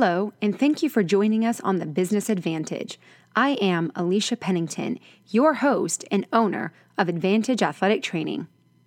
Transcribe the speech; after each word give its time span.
Hello, 0.00 0.32
and 0.40 0.56
thank 0.56 0.80
you 0.80 0.88
for 0.88 1.02
joining 1.02 1.44
us 1.44 1.60
on 1.62 1.80
the 1.80 1.84
Business 1.84 2.30
Advantage. 2.30 3.00
I 3.34 3.54
am 3.60 3.90
Alicia 3.96 4.36
Pennington, 4.36 5.00
your 5.26 5.54
host 5.54 6.04
and 6.08 6.24
owner 6.32 6.72
of 6.96 7.08
Advantage 7.08 7.62
Athletic 7.62 8.04
Training. 8.04 8.46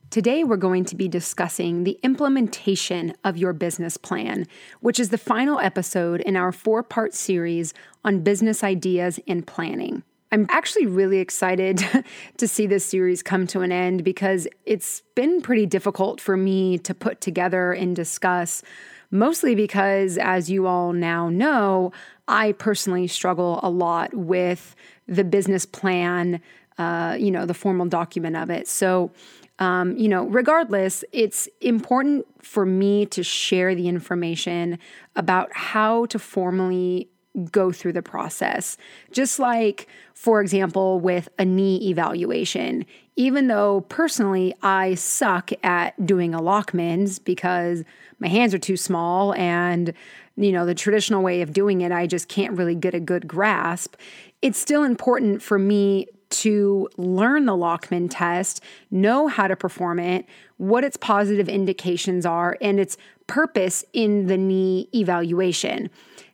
Today, 0.09 0.45
we're 0.45 0.55
going 0.55 0.85
to 0.85 0.95
be 0.95 1.09
discussing 1.09 1.83
the 1.83 1.99
implementation 2.01 3.13
of 3.25 3.35
your 3.35 3.51
business 3.51 3.97
plan, 3.97 4.47
which 4.79 5.01
is 5.01 5.09
the 5.09 5.17
final 5.17 5.59
episode 5.59 6.21
in 6.21 6.37
our 6.37 6.53
four 6.53 6.81
part 6.81 7.13
series 7.13 7.73
on 8.05 8.21
business 8.21 8.63
ideas 8.63 9.19
and 9.27 9.45
planning. 9.45 10.03
I'm 10.31 10.47
actually 10.49 10.85
really 10.85 11.19
excited 11.19 11.83
to 12.37 12.47
see 12.47 12.67
this 12.67 12.85
series 12.85 13.21
come 13.21 13.47
to 13.47 13.59
an 13.59 13.73
end 13.73 14.05
because 14.05 14.47
it's 14.65 15.01
been 15.15 15.41
pretty 15.41 15.65
difficult 15.65 16.21
for 16.21 16.37
me 16.37 16.77
to 16.77 16.95
put 16.95 17.19
together 17.19 17.73
and 17.73 17.93
discuss 17.93 18.63
mostly 19.11 19.53
because, 19.53 20.17
as 20.17 20.49
you 20.49 20.65
all 20.65 20.93
now 20.93 21.29
know, 21.29 21.91
I 22.27 22.53
personally 22.53 23.07
struggle 23.07 23.59
a 23.61 23.69
lot 23.69 24.13
with 24.13 24.75
the 25.07 25.23
business 25.23 25.65
plan, 25.65 26.41
uh, 26.77 27.15
you 27.19 27.29
know, 27.29 27.45
the 27.45 27.53
formal 27.53 27.85
document 27.85 28.37
of 28.37 28.49
it. 28.49 28.67
So, 28.67 29.11
um, 29.59 29.95
you 29.95 30.07
know, 30.07 30.23
regardless, 30.25 31.03
it's 31.11 31.47
important 31.59 32.25
for 32.41 32.65
me 32.65 33.05
to 33.07 33.21
share 33.21 33.75
the 33.75 33.87
information 33.87 34.79
about 35.15 35.53
how 35.53 36.05
to 36.07 36.17
formally 36.17 37.10
go 37.51 37.71
through 37.71 37.93
the 37.93 38.01
process. 38.01 38.77
Just 39.11 39.39
like, 39.39 39.87
for 40.13 40.41
example, 40.41 40.99
with 40.99 41.29
a 41.39 41.45
knee 41.45 41.89
evaluation, 41.89 42.85
even 43.15 43.47
though 43.47 43.81
personally 43.89 44.53
I 44.61 44.95
suck 44.95 45.51
at 45.63 46.05
doing 46.05 46.33
a 46.33 46.39
Lachman's 46.39 47.19
because 47.19 47.83
my 48.19 48.27
hands 48.27 48.53
are 48.53 48.59
too 48.59 48.77
small 48.77 49.33
and 49.35 49.93
you 50.37 50.51
know 50.51 50.65
the 50.65 50.75
traditional 50.75 51.21
way 51.21 51.41
of 51.41 51.51
doing 51.51 51.81
it 51.81 51.91
I 51.91 52.07
just 52.07 52.29
can't 52.29 52.57
really 52.57 52.73
get 52.73 52.93
a 52.93 53.01
good 53.01 53.27
grasp 53.27 53.95
it's 54.41 54.57
still 54.57 54.83
important 54.83 55.41
for 55.41 55.59
me 55.59 56.07
to 56.31 56.89
learn 56.97 57.45
the 57.45 57.53
Lachman 57.53 58.07
test, 58.09 58.63
know 58.89 59.27
how 59.27 59.47
to 59.47 59.55
perform 59.55 59.99
it, 59.99 60.25
what 60.57 60.83
its 60.83 60.97
positive 60.97 61.47
indications 61.47 62.25
are, 62.25 62.57
and 62.61 62.79
its 62.79 62.97
purpose 63.27 63.83
in 63.93 64.27
the 64.27 64.37
knee 64.37 64.87
evaluation. 64.95 65.89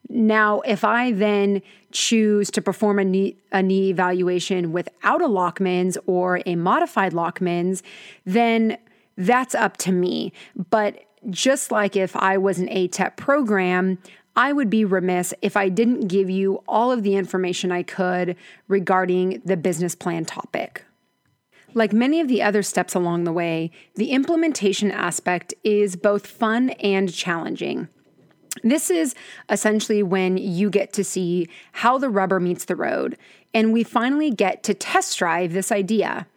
Now, 0.09 0.61
if 0.61 0.83
I 0.83 1.11
then 1.11 1.61
choose 1.91 2.49
to 2.51 2.61
perform 2.61 2.99
a 2.99 3.05
knee, 3.05 3.35
a 3.51 3.61
knee 3.61 3.89
evaluation 3.89 4.71
without 4.71 5.21
a 5.21 5.27
Lachman's 5.27 5.97
or 6.05 6.41
a 6.45 6.55
modified 6.55 7.13
Lachman's, 7.13 7.83
then 8.25 8.77
that's 9.17 9.55
up 9.55 9.77
to 9.77 9.91
me. 9.91 10.31
But 10.69 11.03
just 11.29 11.71
like 11.71 11.95
if 11.95 12.15
I 12.15 12.37
was 12.37 12.59
an 12.59 12.67
ATEP 12.67 13.17
program, 13.17 13.97
I 14.35 14.53
would 14.53 14.69
be 14.69 14.85
remiss 14.85 15.33
if 15.41 15.57
I 15.57 15.67
didn't 15.67 16.07
give 16.07 16.29
you 16.29 16.63
all 16.67 16.91
of 16.91 17.03
the 17.03 17.15
information 17.15 17.71
I 17.71 17.83
could 17.83 18.35
regarding 18.67 19.41
the 19.43 19.57
business 19.57 19.95
plan 19.95 20.25
topic. 20.25 20.85
Like 21.73 21.91
many 21.91 22.21
of 22.21 22.27
the 22.27 22.41
other 22.41 22.63
steps 22.63 22.95
along 22.95 23.23
the 23.23 23.33
way, 23.33 23.71
the 23.95 24.11
implementation 24.11 24.91
aspect 24.91 25.53
is 25.63 25.95
both 25.95 26.27
fun 26.27 26.69
and 26.69 27.11
challenging. 27.11 27.89
This 28.63 28.89
is 28.89 29.15
essentially 29.49 30.03
when 30.03 30.37
you 30.37 30.69
get 30.69 30.93
to 30.93 31.03
see 31.03 31.49
how 31.73 31.97
the 31.97 32.09
rubber 32.09 32.39
meets 32.39 32.65
the 32.65 32.75
road, 32.75 33.17
and 33.53 33.73
we 33.73 33.83
finally 33.83 34.31
get 34.31 34.63
to 34.63 34.73
test 34.73 35.17
drive 35.17 35.53
this 35.53 35.71
idea. 35.71 36.27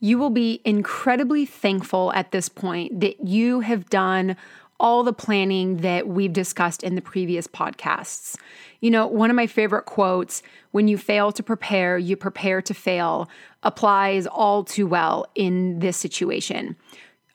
You 0.00 0.18
will 0.18 0.30
be 0.30 0.60
incredibly 0.64 1.44
thankful 1.44 2.12
at 2.12 2.30
this 2.30 2.48
point 2.48 3.00
that 3.00 3.26
you 3.26 3.60
have 3.60 3.90
done 3.90 4.36
all 4.80 5.02
the 5.02 5.12
planning 5.12 5.78
that 5.78 6.06
we've 6.06 6.32
discussed 6.32 6.84
in 6.84 6.94
the 6.94 7.02
previous 7.02 7.48
podcasts. 7.48 8.36
You 8.80 8.92
know, 8.92 9.08
one 9.08 9.28
of 9.28 9.34
my 9.34 9.48
favorite 9.48 9.86
quotes 9.86 10.40
when 10.70 10.86
you 10.86 10.96
fail 10.96 11.32
to 11.32 11.42
prepare, 11.42 11.98
you 11.98 12.16
prepare 12.16 12.62
to 12.62 12.74
fail 12.74 13.28
applies 13.64 14.26
all 14.28 14.62
too 14.62 14.86
well 14.86 15.26
in 15.34 15.80
this 15.80 15.96
situation 15.96 16.76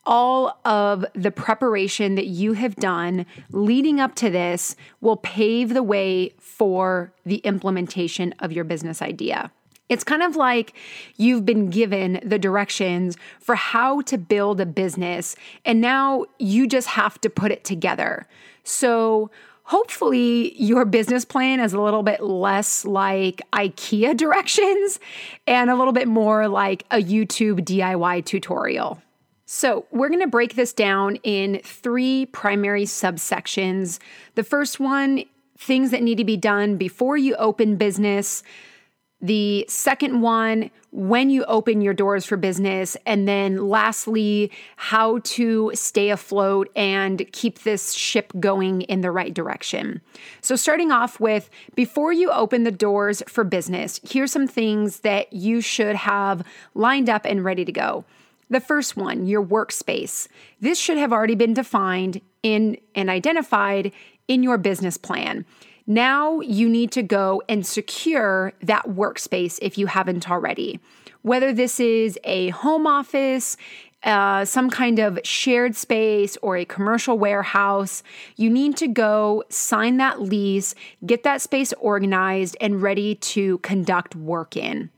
all 0.06 0.59
of 0.66 1.06
the 1.14 1.31
preparation 1.31 2.16
that 2.16 2.28
you 2.28 2.53
have 2.53 2.75
done 2.75 3.25
leading 3.52 4.00
up 4.00 4.16
to 4.16 4.30
this 4.30 4.75
will 5.02 5.18
pave 5.18 5.74
the 5.74 5.84
way 5.84 6.34
for 6.40 7.14
the 7.25 7.38
implementation 7.38 8.34
of 8.40 8.52
your 8.52 8.64
business 8.64 9.02
idea. 9.02 9.52
It's 9.90 10.03
kind 10.03 10.24
of 10.24 10.36
like 10.36 10.74
you've 11.18 11.46
been 11.46 11.69
given 11.69 12.19
the 12.24 12.40
directions 12.40 13.18
for 13.40 13.56
how 13.56 14.02
to 14.02 14.18
build 14.18 14.59
a 14.59 14.66
business, 14.66 15.36
and 15.66 15.81
now 15.81 16.25
you 16.40 16.68
just 16.68 16.88
have 16.88 17.20
to 17.22 17.30
put 17.30 17.52
it 17.52 17.64
together. 17.64 18.28
So, 18.64 19.30
hopefully, 19.64 20.56
your 20.62 20.85
business 20.85 21.25
plan 21.25 21.59
is 21.59 21.74
a 21.74 21.81
little 21.81 22.02
bit 22.02 22.24
less 22.24 22.85
like 22.85 23.41
IKEA 23.52 24.16
directions 24.16 25.00
and 25.46 25.70
a 25.70 25.75
little 25.75 25.94
bit 25.94 26.08
more 26.08 26.47
like 26.47 26.85
a 26.90 26.97
YouTube 26.97 27.62
DIY 27.62 28.25
tutorial. 28.25 29.02
So, 29.46 29.86
we're 29.92 30.09
going 30.09 30.22
to 30.22 30.28
break 30.28 30.56
this 30.56 30.72
down 30.72 31.18
in 31.18 31.59
three 31.64 32.28
primary 32.28 32.86
subsections. 32.86 34.00
The 34.36 34.44
first 34.44 34.80
one, 34.80 35.26
things 35.58 35.92
that 35.92 36.02
need 36.02 36.18
to 36.18 36.24
be 36.24 36.38
done 36.38 36.78
before 36.78 37.18
you 37.18 37.36
open 37.36 37.76
business. 37.76 38.42
The 39.22 39.66
second 39.68 40.22
one, 40.22 40.72
when 40.94 41.32
you 41.32 41.44
open 41.46 41.82
your 41.82 41.94
doors 41.94 42.24
for 42.24 42.38
business. 42.38 42.96
And 43.06 43.28
then 43.28 43.68
lastly, 43.68 44.52
how 44.76 45.20
to 45.24 45.72
stay 45.74 46.12
afloat 46.12 46.72
and 46.76 47.26
keep 47.32 47.64
this 47.64 47.94
ship 47.94 48.32
going 48.40 48.84
in 48.84 49.02
the 49.02 49.09
right 49.09 49.34
direction. 49.34 50.02
So, 50.42 50.56
starting 50.56 50.92
off 50.92 51.20
with 51.20 51.50
before 51.76 52.14
you 52.14 52.30
open 52.32 52.64
the 52.64 52.72
doors 52.72 53.24
for 53.28 53.44
business, 53.44 54.00
here's 54.08 54.32
some 54.32 54.48
things 54.48 55.00
that 55.00 55.34
you 55.34 55.62
should 55.62 55.96
have 55.96 56.44
lined 56.76 57.09
up 57.09 57.26
and 57.26 57.44
ready 57.44 57.66
to 57.66 57.72
go. 57.72 58.06
The 58.53 58.59
first 58.59 58.96
one, 58.96 59.25
your 59.25 59.44
workspace. 59.44 60.28
This 60.62 60.78
should 60.78 60.97
have 60.97 61.12
already 61.12 61.34
been 61.34 61.56
defined 61.56 62.22
in 62.44 62.78
and 62.94 63.09
identified 63.09 63.91
in 64.28 64.44
your 64.44 64.59
business 64.59 64.96
plan. 64.96 65.44
Now 65.88 66.40
you 66.41 66.69
need 66.69 66.91
to 66.91 67.02
go 67.02 67.41
and 67.50 67.66
secure 67.66 68.53
that 68.62 68.86
workspace 68.86 69.58
if 69.64 69.80
you 69.80 69.88
haven't 69.88 70.30
already. 70.30 70.80
Whether 71.24 71.52
this 71.52 71.80
is 71.80 72.19
a 72.25 72.50
home 72.50 72.86
office, 72.86 73.58
uh, 74.03 74.46
some 74.46 74.70
kind 74.70 75.00
of 75.00 75.20
shared 75.24 75.75
space 75.75 76.38
or 76.44 76.56
a 76.56 76.64
commercial 76.64 77.18
warehouse, 77.18 78.03
you 78.35 78.52
need 78.52 78.78
to 78.78 78.88
go 78.88 79.44
sign 79.50 79.97
that 79.97 80.22
lease, 80.22 80.75
get 81.08 81.24
that 81.24 81.41
space 81.41 81.74
organized 81.80 82.56
and 82.62 82.84
ready 82.84 83.16
to 83.16 83.58
conduct 83.59 84.16
work 84.16 84.56
in. 84.56 84.91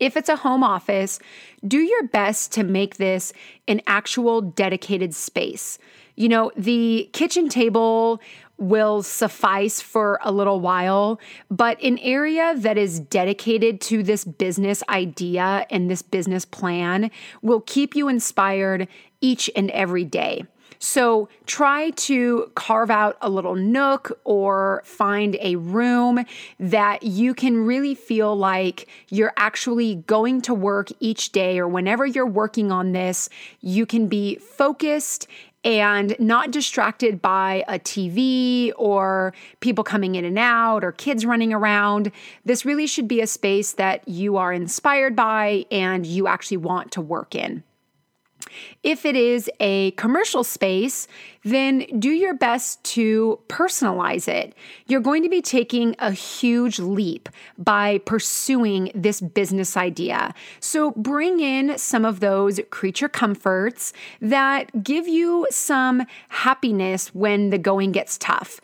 If 0.00 0.16
it's 0.16 0.28
a 0.28 0.36
home 0.36 0.64
office, 0.64 1.18
do 1.66 1.78
your 1.78 2.08
best 2.08 2.52
to 2.52 2.64
make 2.64 2.96
this 2.96 3.32
an 3.68 3.80
actual 3.86 4.40
dedicated 4.40 5.14
space. 5.14 5.78
You 6.16 6.28
know, 6.28 6.50
the 6.56 7.08
kitchen 7.12 7.48
table 7.48 8.20
will 8.56 9.02
suffice 9.02 9.80
for 9.80 10.20
a 10.22 10.30
little 10.30 10.60
while, 10.60 11.20
but 11.50 11.80
an 11.82 11.98
area 11.98 12.54
that 12.56 12.78
is 12.78 13.00
dedicated 13.00 13.80
to 13.80 14.02
this 14.02 14.24
business 14.24 14.82
idea 14.88 15.66
and 15.70 15.90
this 15.90 16.02
business 16.02 16.44
plan 16.44 17.10
will 17.42 17.60
keep 17.60 17.96
you 17.96 18.08
inspired 18.08 18.86
each 19.20 19.50
and 19.56 19.70
every 19.72 20.04
day. 20.04 20.44
So 20.78 21.28
try 21.46 21.90
to 21.90 22.50
carve 22.54 22.90
out 22.90 23.16
a 23.20 23.30
little 23.30 23.54
nook 23.54 24.18
or 24.24 24.82
find 24.84 25.36
a 25.40 25.56
room 25.56 26.24
that 26.58 27.02
you 27.02 27.34
can 27.34 27.64
really 27.64 27.94
feel 27.94 28.36
like 28.36 28.88
you're 29.08 29.32
actually 29.36 29.96
going 30.06 30.42
to 30.42 30.54
work 30.54 30.88
each 31.00 31.32
day 31.32 31.58
or 31.58 31.68
whenever 31.68 32.06
you're 32.06 32.26
working 32.26 32.70
on 32.70 32.92
this, 32.92 33.28
you 33.60 33.86
can 33.86 34.08
be 34.08 34.36
focused 34.36 35.26
and 35.64 36.14
not 36.18 36.50
distracted 36.50 37.22
by 37.22 37.64
a 37.66 37.78
TV 37.78 38.70
or 38.76 39.32
people 39.60 39.82
coming 39.82 40.14
in 40.14 40.24
and 40.24 40.38
out 40.38 40.84
or 40.84 40.92
kids 40.92 41.24
running 41.24 41.52
around. 41.52 42.12
This 42.44 42.64
really 42.64 42.86
should 42.86 43.08
be 43.08 43.20
a 43.22 43.26
space 43.26 43.72
that 43.72 44.06
you 44.06 44.36
are 44.36 44.52
inspired 44.52 45.16
by 45.16 45.64
and 45.70 46.06
you 46.06 46.28
actually 46.28 46.58
want 46.58 46.92
to 46.92 47.00
work 47.00 47.34
in. 47.34 47.64
If 48.82 49.04
it 49.04 49.16
is 49.16 49.50
a 49.60 49.92
commercial 49.92 50.44
space, 50.44 51.06
then 51.44 51.86
do 51.98 52.10
your 52.10 52.34
best 52.34 52.82
to 52.84 53.38
personalize 53.48 54.28
it. 54.28 54.54
You're 54.86 55.00
going 55.00 55.22
to 55.22 55.28
be 55.28 55.42
taking 55.42 55.94
a 55.98 56.10
huge 56.10 56.78
leap 56.78 57.28
by 57.58 57.98
pursuing 57.98 58.90
this 58.94 59.20
business 59.20 59.76
idea. 59.76 60.34
So 60.60 60.92
bring 60.92 61.40
in 61.40 61.78
some 61.78 62.04
of 62.04 62.20
those 62.20 62.60
creature 62.70 63.08
comforts 63.08 63.92
that 64.20 64.82
give 64.82 65.06
you 65.06 65.46
some 65.50 66.04
happiness 66.28 67.14
when 67.14 67.50
the 67.50 67.58
going 67.58 67.92
gets 67.92 68.18
tough. 68.18 68.60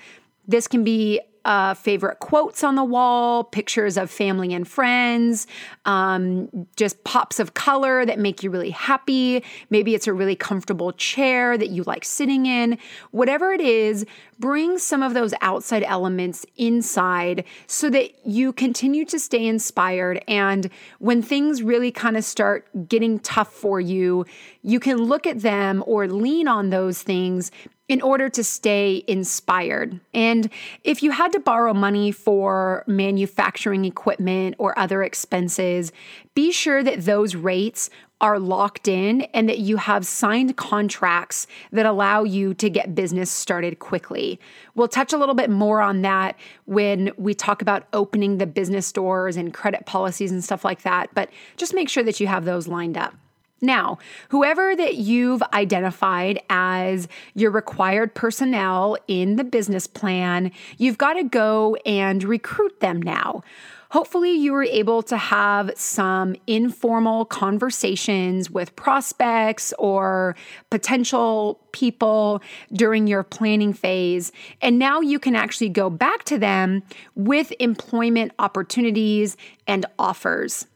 This 0.49 0.67
can 0.67 0.83
be 0.83 1.21
uh, 1.45 1.75
favorite 1.75 2.19
quotes 2.19 2.63
on 2.63 2.75
the 2.75 2.85
wall, 2.85 3.45
pictures 3.45 3.97
of 3.97 4.11
family 4.11 4.53
and 4.53 4.67
friends, 4.69 5.47
um, 5.85 6.67
just 6.77 7.03
pops 7.05 7.41
of 7.41 7.55
color 7.55 8.05
that 8.05 8.19
make 8.19 8.43
you 8.43 8.51
really 8.51 8.71
happy. 8.71 9.43
Maybe 9.71 9.95
it's 9.95 10.07
a 10.07 10.13
really 10.13 10.37
comfortable 10.37 10.93
chair 10.93 11.57
that 11.57 11.71
you 11.71 11.83
like 11.85 12.05
sitting 12.05 12.47
in. 12.47 12.79
Whatever 13.11 13.53
it 13.53 13.61
is, 13.61 14.05
bring 14.39 14.79
some 14.79 15.03
of 15.03 15.15
those 15.15 15.35
outside 15.41 15.83
elements 15.85 16.47
inside 16.57 17.45
so 17.67 17.91
that 17.91 18.27
you 18.27 18.53
continue 18.53 19.05
to 19.07 19.19
stay 19.19 19.47
inspired. 19.47 20.23
And 20.29 20.71
when 20.99 21.23
things 21.23 21.63
really 21.63 21.91
kind 21.91 22.17
of 22.17 22.25
start 22.25 22.69
getting 22.89 23.19
tough 23.21 23.53
for 23.53 23.81
you, 23.81 24.25
you 24.63 24.81
can 24.81 24.99
look 24.99 25.27
at 25.27 25.41
them 25.41 25.83
or 25.87 26.07
lean 26.07 26.49
on 26.49 26.71
those 26.71 27.03
things 27.03 27.51
in 27.91 28.01
order 28.03 28.29
to 28.29 28.45
stay 28.45 29.03
inspired. 29.09 29.99
And 30.15 30.49
if 30.85 31.03
you 31.03 31.11
had 31.11 31.33
to 31.33 31.41
borrow 31.41 31.75
money 31.75 32.13
for 32.13 32.85
manufacturing 32.87 33.85
equipment 33.85 34.55
or 34.59 34.79
other 34.79 35.03
expenses, 35.03 35.91
be 36.33 36.53
sure 36.53 36.85
that 36.85 37.05
those 37.05 37.35
rates 37.35 37.91
are 38.21 38.39
locked 38.39 38.87
in 38.87 39.23
and 39.35 39.49
that 39.49 39.59
you 39.59 39.77
have 39.77 40.07
signed 40.07 40.57
contracts 40.57 41.49
that 41.73 41.85
allow 41.85 42.23
you 42.23 42.55
to 42.55 42.71
get 42.71 42.95
business 42.95 43.29
started 43.29 43.81
quickly. 43.81 44.39
We'll 44.77 44.87
touch 44.87 45.13
a 45.13 45.19
little 45.19 45.35
bit 45.35 45.51
more 45.51 45.81
on 45.81 46.03
that 46.03 46.39
when 46.67 47.11
we 47.17 47.35
talk 47.35 47.61
about 47.61 47.89
opening 47.93 48.39
the 48.39 48.47
business 48.47 48.93
doors 48.93 49.37
and 49.37 49.53
credit 49.53 49.85
policies 49.85 50.31
and 50.31 50.45
stuff 50.45 50.65
like 50.65 50.83
that, 50.83 51.13
but 51.13 51.29
just 51.57 51.75
make 51.75 51.89
sure 51.89 52.05
that 52.05 52.21
you 52.21 52.29
have 52.29 52.45
those 52.45 52.69
lined 52.69 52.97
up. 52.97 53.17
Now, 53.61 53.99
whoever 54.31 54.75
that 54.75 54.97
you've 54.97 55.43
identified 55.53 56.41
as 56.49 57.09
your 57.35 57.51
required 57.51 58.15
personnel 58.15 58.97
in 59.07 59.37
the 59.37 59.45
business 59.45 59.87
plan, 59.87 60.51
you've 60.79 60.99
got 60.99 61.15
to 61.15 61.25
go 61.25 61.77
and 61.85 62.25
recruit 62.25 62.81
them 62.81 63.03
now. 63.03 63.43
Hopefully, 63.91 64.31
you 64.31 64.53
were 64.53 64.63
able 64.63 65.03
to 65.03 65.17
have 65.17 65.73
some 65.75 66.37
informal 66.47 67.25
conversations 67.25 68.49
with 68.49 68.77
prospects 68.77 69.75
or 69.81 70.37
potential 70.71 71.61
people 71.73 72.41
during 72.73 73.09
your 73.09 73.25
planning 73.25 73.73
phase. 73.73 74.31
And 74.63 74.79
now 74.79 75.01
you 75.01 75.19
can 75.19 75.35
actually 75.35 75.71
go 75.71 75.91
back 75.91 76.23
to 76.25 76.39
them 76.39 76.85
with 77.17 77.53
employment 77.59 78.31
opportunities 78.39 79.37
and 79.67 79.85
offers. 79.99 80.67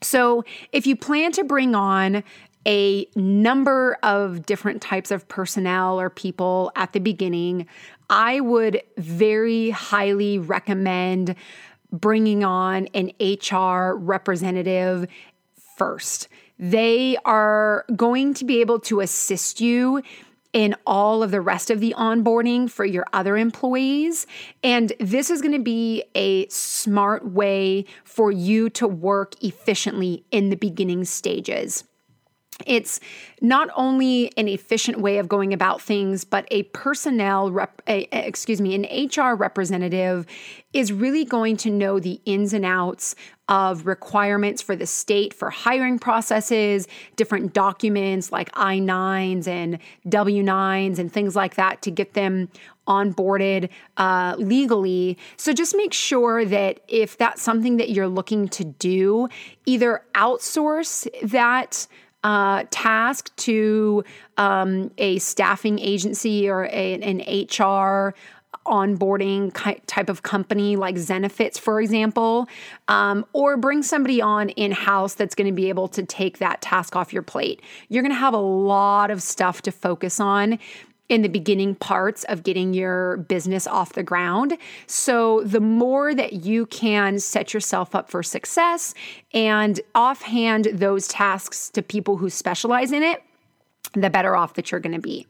So, 0.00 0.44
if 0.72 0.86
you 0.86 0.96
plan 0.96 1.32
to 1.32 1.44
bring 1.44 1.74
on 1.74 2.22
a 2.66 3.06
number 3.16 3.98
of 4.02 4.46
different 4.46 4.80
types 4.80 5.10
of 5.10 5.26
personnel 5.28 6.00
or 6.00 6.10
people 6.10 6.70
at 6.76 6.92
the 6.92 7.00
beginning, 7.00 7.66
I 8.08 8.40
would 8.40 8.82
very 8.96 9.70
highly 9.70 10.38
recommend 10.38 11.34
bringing 11.90 12.44
on 12.44 12.88
an 12.94 13.10
HR 13.20 13.96
representative 13.96 15.06
first. 15.76 16.28
They 16.58 17.16
are 17.24 17.84
going 17.96 18.34
to 18.34 18.44
be 18.44 18.60
able 18.60 18.78
to 18.80 19.00
assist 19.00 19.60
you 19.60 20.02
in 20.52 20.74
all 20.86 21.22
of 21.22 21.30
the 21.30 21.40
rest 21.40 21.70
of 21.70 21.80
the 21.80 21.94
onboarding 21.96 22.70
for 22.70 22.84
your 22.84 23.06
other 23.12 23.36
employees. 23.36 24.26
And 24.62 24.92
this 25.00 25.30
is 25.30 25.40
going 25.40 25.52
to 25.52 25.58
be 25.58 26.04
a 26.14 26.46
smart 26.48 27.32
way 27.32 27.86
for 28.04 28.30
you 28.30 28.68
to 28.70 28.86
work 28.86 29.34
efficiently 29.42 30.24
in 30.30 30.50
the 30.50 30.56
beginning 30.56 31.04
stages. 31.04 31.84
It's 32.66 33.00
not 33.40 33.68
only 33.76 34.32
an 34.36 34.48
efficient 34.48 35.00
way 35.00 35.18
of 35.18 35.28
going 35.28 35.52
about 35.52 35.80
things, 35.80 36.24
but 36.24 36.46
a 36.50 36.62
personnel 36.64 37.50
rep, 37.50 37.82
a, 37.86 38.08
excuse 38.26 38.60
me, 38.60 38.74
an 38.74 39.08
HR 39.08 39.34
representative 39.34 40.26
is 40.72 40.92
really 40.92 41.24
going 41.24 41.56
to 41.58 41.70
know 41.70 41.98
the 41.98 42.20
ins 42.24 42.52
and 42.52 42.64
outs 42.64 43.14
of 43.48 43.86
requirements 43.86 44.62
for 44.62 44.74
the 44.74 44.86
state 44.86 45.34
for 45.34 45.50
hiring 45.50 45.98
processes, 45.98 46.88
different 47.16 47.52
documents 47.52 48.32
like 48.32 48.48
I 48.54 48.78
9s 48.78 49.46
and 49.46 49.78
W 50.08 50.42
9s 50.42 50.98
and 50.98 51.12
things 51.12 51.36
like 51.36 51.56
that 51.56 51.82
to 51.82 51.90
get 51.90 52.14
them 52.14 52.48
onboarded 52.86 53.68
uh, 53.96 54.36
legally. 54.38 55.18
So 55.36 55.52
just 55.52 55.76
make 55.76 55.92
sure 55.92 56.44
that 56.44 56.80
if 56.88 57.18
that's 57.18 57.42
something 57.42 57.76
that 57.76 57.90
you're 57.90 58.08
looking 58.08 58.48
to 58.48 58.64
do, 58.64 59.28
either 59.66 60.02
outsource 60.14 61.06
that 61.22 61.86
uh, 62.24 62.64
task 62.70 63.34
to 63.36 64.04
um, 64.36 64.90
a 64.98 65.18
staffing 65.18 65.78
agency 65.78 66.48
or 66.48 66.64
a, 66.66 66.94
an 67.02 67.18
HR 67.48 68.14
onboarding 68.66 69.52
type 69.86 70.08
of 70.08 70.22
company 70.22 70.76
like 70.76 70.94
Zenefits, 70.94 71.58
for 71.58 71.80
example, 71.80 72.48
um, 72.88 73.24
or 73.32 73.56
bring 73.56 73.82
somebody 73.82 74.22
on 74.22 74.50
in 74.50 74.70
house 74.70 75.14
that's 75.14 75.34
going 75.34 75.48
to 75.48 75.52
be 75.52 75.68
able 75.68 75.88
to 75.88 76.04
take 76.04 76.38
that 76.38 76.60
task 76.60 76.94
off 76.94 77.12
your 77.12 77.22
plate. 77.22 77.60
You're 77.88 78.02
going 78.02 78.12
to 78.12 78.18
have 78.18 78.34
a 78.34 78.38
lot 78.38 79.10
of 79.10 79.20
stuff 79.22 79.62
to 79.62 79.72
focus 79.72 80.20
on 80.20 80.58
in 81.08 81.22
the 81.22 81.28
beginning 81.28 81.74
parts 81.74 82.24
of 82.24 82.42
getting 82.42 82.72
your 82.72 83.18
business 83.18 83.66
off 83.66 83.92
the 83.92 84.02
ground. 84.02 84.56
So, 84.86 85.42
the 85.44 85.60
more 85.60 86.14
that 86.14 86.44
you 86.44 86.66
can 86.66 87.18
set 87.18 87.52
yourself 87.52 87.94
up 87.94 88.10
for 88.10 88.22
success 88.22 88.94
and 89.32 89.80
offhand 89.94 90.66
those 90.72 91.08
tasks 91.08 91.68
to 91.70 91.82
people 91.82 92.16
who 92.16 92.30
specialize 92.30 92.92
in 92.92 93.02
it, 93.02 93.22
the 93.94 94.10
better 94.10 94.36
off 94.36 94.54
that 94.54 94.70
you're 94.70 94.80
going 94.80 94.94
to 94.94 95.00
be. 95.00 95.26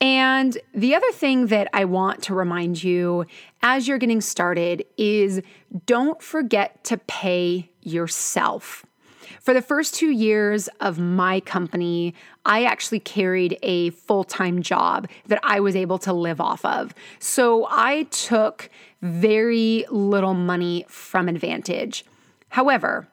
And 0.00 0.56
the 0.74 0.94
other 0.94 1.12
thing 1.12 1.48
that 1.48 1.68
I 1.74 1.84
want 1.84 2.22
to 2.24 2.34
remind 2.34 2.82
you 2.82 3.26
as 3.62 3.86
you're 3.86 3.98
getting 3.98 4.22
started 4.22 4.84
is 4.96 5.42
don't 5.84 6.22
forget 6.22 6.82
to 6.84 6.96
pay 6.96 7.70
yourself. 7.82 8.86
For 9.40 9.54
the 9.54 9.62
first 9.62 9.94
two 9.94 10.10
years 10.10 10.68
of 10.80 10.98
my 10.98 11.40
company, 11.40 12.14
I 12.44 12.64
actually 12.64 13.00
carried 13.00 13.58
a 13.62 13.90
full 13.90 14.24
time 14.24 14.62
job 14.62 15.08
that 15.26 15.40
I 15.42 15.60
was 15.60 15.76
able 15.76 15.98
to 15.98 16.12
live 16.12 16.40
off 16.40 16.64
of. 16.64 16.94
So 17.18 17.66
I 17.70 18.04
took 18.04 18.70
very 19.02 19.84
little 19.90 20.34
money 20.34 20.84
from 20.88 21.28
Advantage. 21.28 22.04
However, 22.48 23.06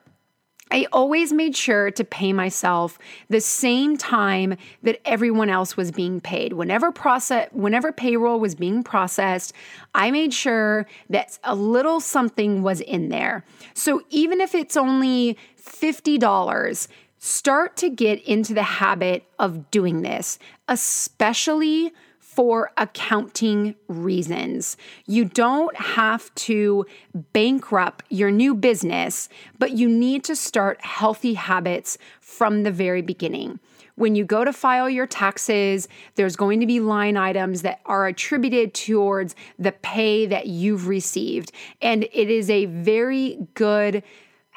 I 0.70 0.86
always 0.92 1.32
made 1.32 1.56
sure 1.56 1.90
to 1.90 2.04
pay 2.04 2.32
myself 2.32 2.98
the 3.28 3.40
same 3.40 3.96
time 3.96 4.56
that 4.82 5.00
everyone 5.04 5.48
else 5.48 5.76
was 5.76 5.90
being 5.90 6.20
paid. 6.20 6.52
Whenever 6.52 6.92
process 6.92 7.48
whenever 7.52 7.92
payroll 7.92 8.38
was 8.38 8.54
being 8.54 8.82
processed, 8.82 9.52
I 9.94 10.10
made 10.10 10.34
sure 10.34 10.86
that 11.08 11.38
a 11.44 11.54
little 11.54 12.00
something 12.00 12.62
was 12.62 12.80
in 12.80 13.08
there. 13.08 13.44
So 13.74 14.02
even 14.10 14.40
if 14.40 14.54
it's 14.54 14.76
only 14.76 15.38
$50, 15.68 16.88
start 17.18 17.76
to 17.78 17.90
get 17.90 18.22
into 18.24 18.54
the 18.54 18.62
habit 18.62 19.24
of 19.38 19.70
doing 19.70 20.02
this, 20.02 20.38
especially 20.68 21.92
for 22.18 22.70
accounting 22.76 23.74
reasons. 23.88 24.76
You 25.06 25.24
don't 25.24 25.74
have 25.76 26.32
to 26.36 26.86
bankrupt 27.32 28.04
your 28.10 28.30
new 28.30 28.54
business, 28.54 29.28
but 29.58 29.72
you 29.72 29.88
need 29.88 30.22
to 30.24 30.36
start 30.36 30.80
healthy 30.84 31.34
habits 31.34 31.98
from 32.20 32.62
the 32.62 32.70
very 32.70 33.02
beginning. 33.02 33.58
When 33.96 34.14
you 34.14 34.24
go 34.24 34.44
to 34.44 34.52
file 34.52 34.88
your 34.88 35.08
taxes, 35.08 35.88
there's 36.14 36.36
going 36.36 36.60
to 36.60 36.66
be 36.66 36.78
line 36.78 37.16
items 37.16 37.62
that 37.62 37.80
are 37.84 38.06
attributed 38.06 38.72
towards 38.72 39.34
the 39.58 39.72
pay 39.72 40.24
that 40.26 40.46
you've 40.46 40.86
received. 40.86 41.50
And 41.82 42.04
it 42.04 42.30
is 42.30 42.48
a 42.48 42.66
very 42.66 43.48
good 43.54 44.04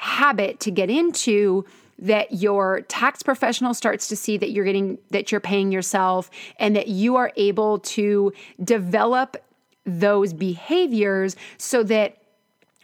habit 0.02 0.60
to 0.60 0.72
get 0.72 0.90
into 0.90 1.64
that 2.00 2.34
your 2.34 2.82
tax 2.82 3.22
professional 3.22 3.76
starts 3.76 4.08
to 4.08 4.16
see 4.16 4.36
that 4.36 4.50
you're 4.50 4.66
getting 4.66 4.98
that 5.12 5.32
you're 5.32 5.40
paying 5.40 5.72
yourself 5.72 6.32
and 6.58 6.76
that 6.76 6.88
you 6.88 7.18
are 7.18 7.32
able 7.36 7.78
to 7.78 8.34
develop 8.64 9.38
those 9.86 10.34
behaviors 10.34 11.36
so 11.60 11.84
that 11.84 12.18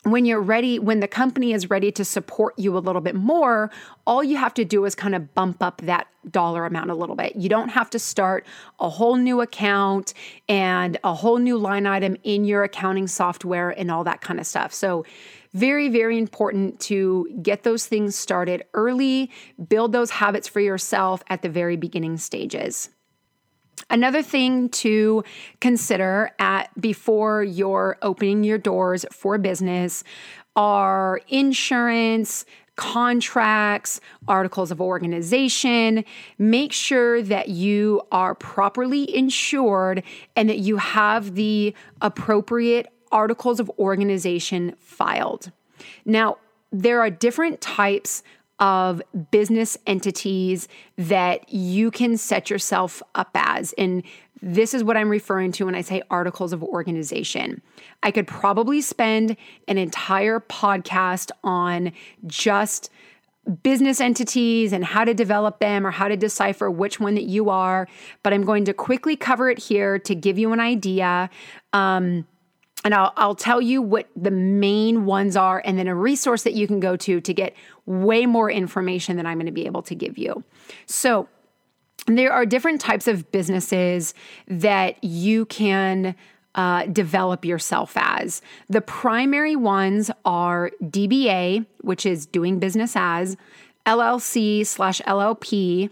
when 0.03 0.25
you're 0.25 0.41
ready, 0.41 0.79
when 0.79 0.99
the 0.99 1.07
company 1.07 1.53
is 1.53 1.69
ready 1.69 1.91
to 1.91 2.05
support 2.05 2.57
you 2.57 2.77
a 2.77 2.79
little 2.79 3.01
bit 3.01 3.15
more, 3.15 3.71
all 4.05 4.23
you 4.23 4.37
have 4.37 4.53
to 4.53 4.63
do 4.63 4.85
is 4.85 4.95
kind 4.95 5.15
of 5.15 5.33
bump 5.33 5.61
up 5.61 5.81
that 5.81 6.07
dollar 6.29 6.65
amount 6.65 6.91
a 6.91 6.95
little 6.95 7.15
bit. 7.15 7.35
You 7.35 7.49
don't 7.49 7.69
have 7.69 7.89
to 7.89 7.99
start 7.99 8.45
a 8.79 8.89
whole 8.89 9.15
new 9.15 9.41
account 9.41 10.13
and 10.47 10.97
a 11.03 11.13
whole 11.13 11.39
new 11.39 11.57
line 11.57 11.85
item 11.85 12.15
in 12.23 12.45
your 12.45 12.63
accounting 12.63 13.07
software 13.07 13.71
and 13.71 13.91
all 13.91 14.03
that 14.03 14.21
kind 14.21 14.39
of 14.39 14.47
stuff. 14.47 14.73
So, 14.73 15.03
very, 15.53 15.89
very 15.89 16.17
important 16.17 16.79
to 16.81 17.27
get 17.41 17.63
those 17.63 17.85
things 17.85 18.15
started 18.15 18.63
early, 18.73 19.31
build 19.67 19.91
those 19.91 20.11
habits 20.11 20.47
for 20.47 20.59
yourself 20.59 21.23
at 21.29 21.41
the 21.41 21.49
very 21.49 21.75
beginning 21.75 22.17
stages. 22.17 22.89
Another 23.89 24.21
thing 24.21 24.69
to 24.69 25.23
consider 25.61 26.31
at 26.39 26.69
before 26.79 27.43
you're 27.43 27.97
opening 28.01 28.43
your 28.43 28.57
doors 28.57 29.05
for 29.11 29.37
business 29.37 30.03
are 30.55 31.21
insurance, 31.29 32.43
contracts, 32.75 33.99
articles 34.27 34.71
of 34.71 34.81
organization. 34.81 36.03
Make 36.37 36.73
sure 36.73 37.21
that 37.23 37.49
you 37.49 38.01
are 38.11 38.35
properly 38.35 39.15
insured 39.15 40.03
and 40.35 40.49
that 40.49 40.59
you 40.59 40.77
have 40.77 41.35
the 41.35 41.73
appropriate 42.01 42.91
articles 43.11 43.59
of 43.59 43.71
organization 43.79 44.75
filed. 44.79 45.51
Now, 46.05 46.37
there 46.71 47.01
are 47.01 47.09
different 47.09 47.61
types 47.61 48.23
of 48.59 49.01
business 49.31 49.77
entities 49.85 50.67
that 50.97 51.47
you 51.53 51.91
can 51.91 52.17
set 52.17 52.49
yourself 52.49 53.03
up 53.13 53.29
as. 53.35 53.73
And 53.73 54.03
this 54.41 54.73
is 54.73 54.83
what 54.83 54.97
I'm 54.97 55.09
referring 55.09 55.51
to 55.53 55.65
when 55.65 55.75
I 55.75 55.81
say 55.81 56.01
articles 56.09 56.53
of 56.53 56.63
organization. 56.63 57.61
I 58.03 58.11
could 58.11 58.27
probably 58.27 58.81
spend 58.81 59.37
an 59.67 59.77
entire 59.77 60.39
podcast 60.39 61.31
on 61.43 61.91
just 62.25 62.89
business 63.63 64.01
entities 64.01 64.73
and 64.73 64.83
how 64.83 65.05
to 65.05 65.13
develop 65.13 65.59
them 65.59 65.87
or 65.87 65.91
how 65.91 66.07
to 66.07 66.17
decipher 66.17 66.69
which 66.69 66.99
one 66.99 67.15
that 67.15 67.23
you 67.23 67.49
are, 67.49 67.87
but 68.21 68.33
I'm 68.33 68.43
going 68.43 68.65
to 68.65 68.73
quickly 68.73 69.15
cover 69.15 69.49
it 69.49 69.59
here 69.59 69.97
to 69.99 70.15
give 70.15 70.37
you 70.37 70.51
an 70.51 70.59
idea. 70.59 71.29
Um, 71.73 72.27
and 72.87 72.95
I'll, 72.95 73.11
I'll 73.17 73.35
tell 73.35 73.61
you 73.61 73.81
what 73.81 74.07
the 74.15 74.31
main 74.31 75.03
ones 75.03 75.35
are, 75.35 75.61
and 75.65 75.77
then 75.77 75.89
a 75.89 75.93
resource 75.93 76.43
that 76.43 76.53
you 76.53 76.67
can 76.67 76.79
go 76.79 76.95
to 76.95 77.19
to 77.19 77.33
get 77.33 77.53
way 77.85 78.25
more 78.25 78.49
information 78.49 79.17
than 79.17 79.25
I'm 79.25 79.35
going 79.35 79.45
to 79.45 79.51
be 79.51 79.65
able 79.65 79.81
to 79.81 79.93
give 79.93 80.17
you. 80.17 80.41
So, 80.85 81.27
there 82.05 82.31
are 82.31 82.45
different 82.45 82.79
types 82.79 83.05
of 83.09 83.29
businesses 83.29 84.13
that 84.47 85.03
you 85.03 85.47
can 85.47 86.15
uh, 86.55 86.85
develop 86.85 87.43
yourself 87.43 87.91
as. 87.97 88.41
The 88.69 88.79
primary 88.79 89.57
ones 89.57 90.09
are 90.23 90.71
DBA, 90.81 91.65
which 91.81 92.05
is 92.05 92.25
doing 92.25 92.57
business 92.57 92.93
as, 92.95 93.35
LLC 93.85 94.65
slash 94.65 95.01
LLP, 95.01 95.89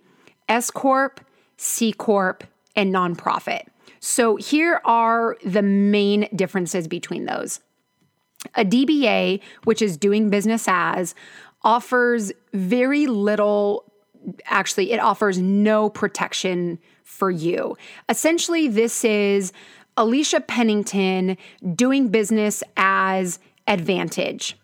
S 0.48 0.72
Corp, 0.72 1.20
C 1.58 1.92
Corp, 1.92 2.46
and 2.74 2.96
nonprofit. 2.96 3.64
So 4.08 4.36
here 4.36 4.82
are 4.86 5.36
the 5.44 5.64
main 5.64 6.30
differences 6.36 6.88
between 6.88 7.26
those. 7.26 7.60
A 8.54 8.64
DBA, 8.64 9.42
which 9.64 9.82
is 9.82 9.98
doing 9.98 10.30
business 10.30 10.66
as, 10.68 11.16
offers 11.64 12.32
very 12.54 13.08
little, 13.08 13.92
actually, 14.46 14.92
it 14.92 15.00
offers 15.00 15.40
no 15.40 15.90
protection 15.90 16.78
for 17.04 17.32
you. 17.32 17.76
Essentially, 18.08 18.68
this 18.68 19.04
is 19.04 19.52
Alicia 19.98 20.42
Pennington 20.42 21.36
doing 21.74 22.10
business 22.10 22.62
as 22.78 23.40
Advantage. 23.68 24.56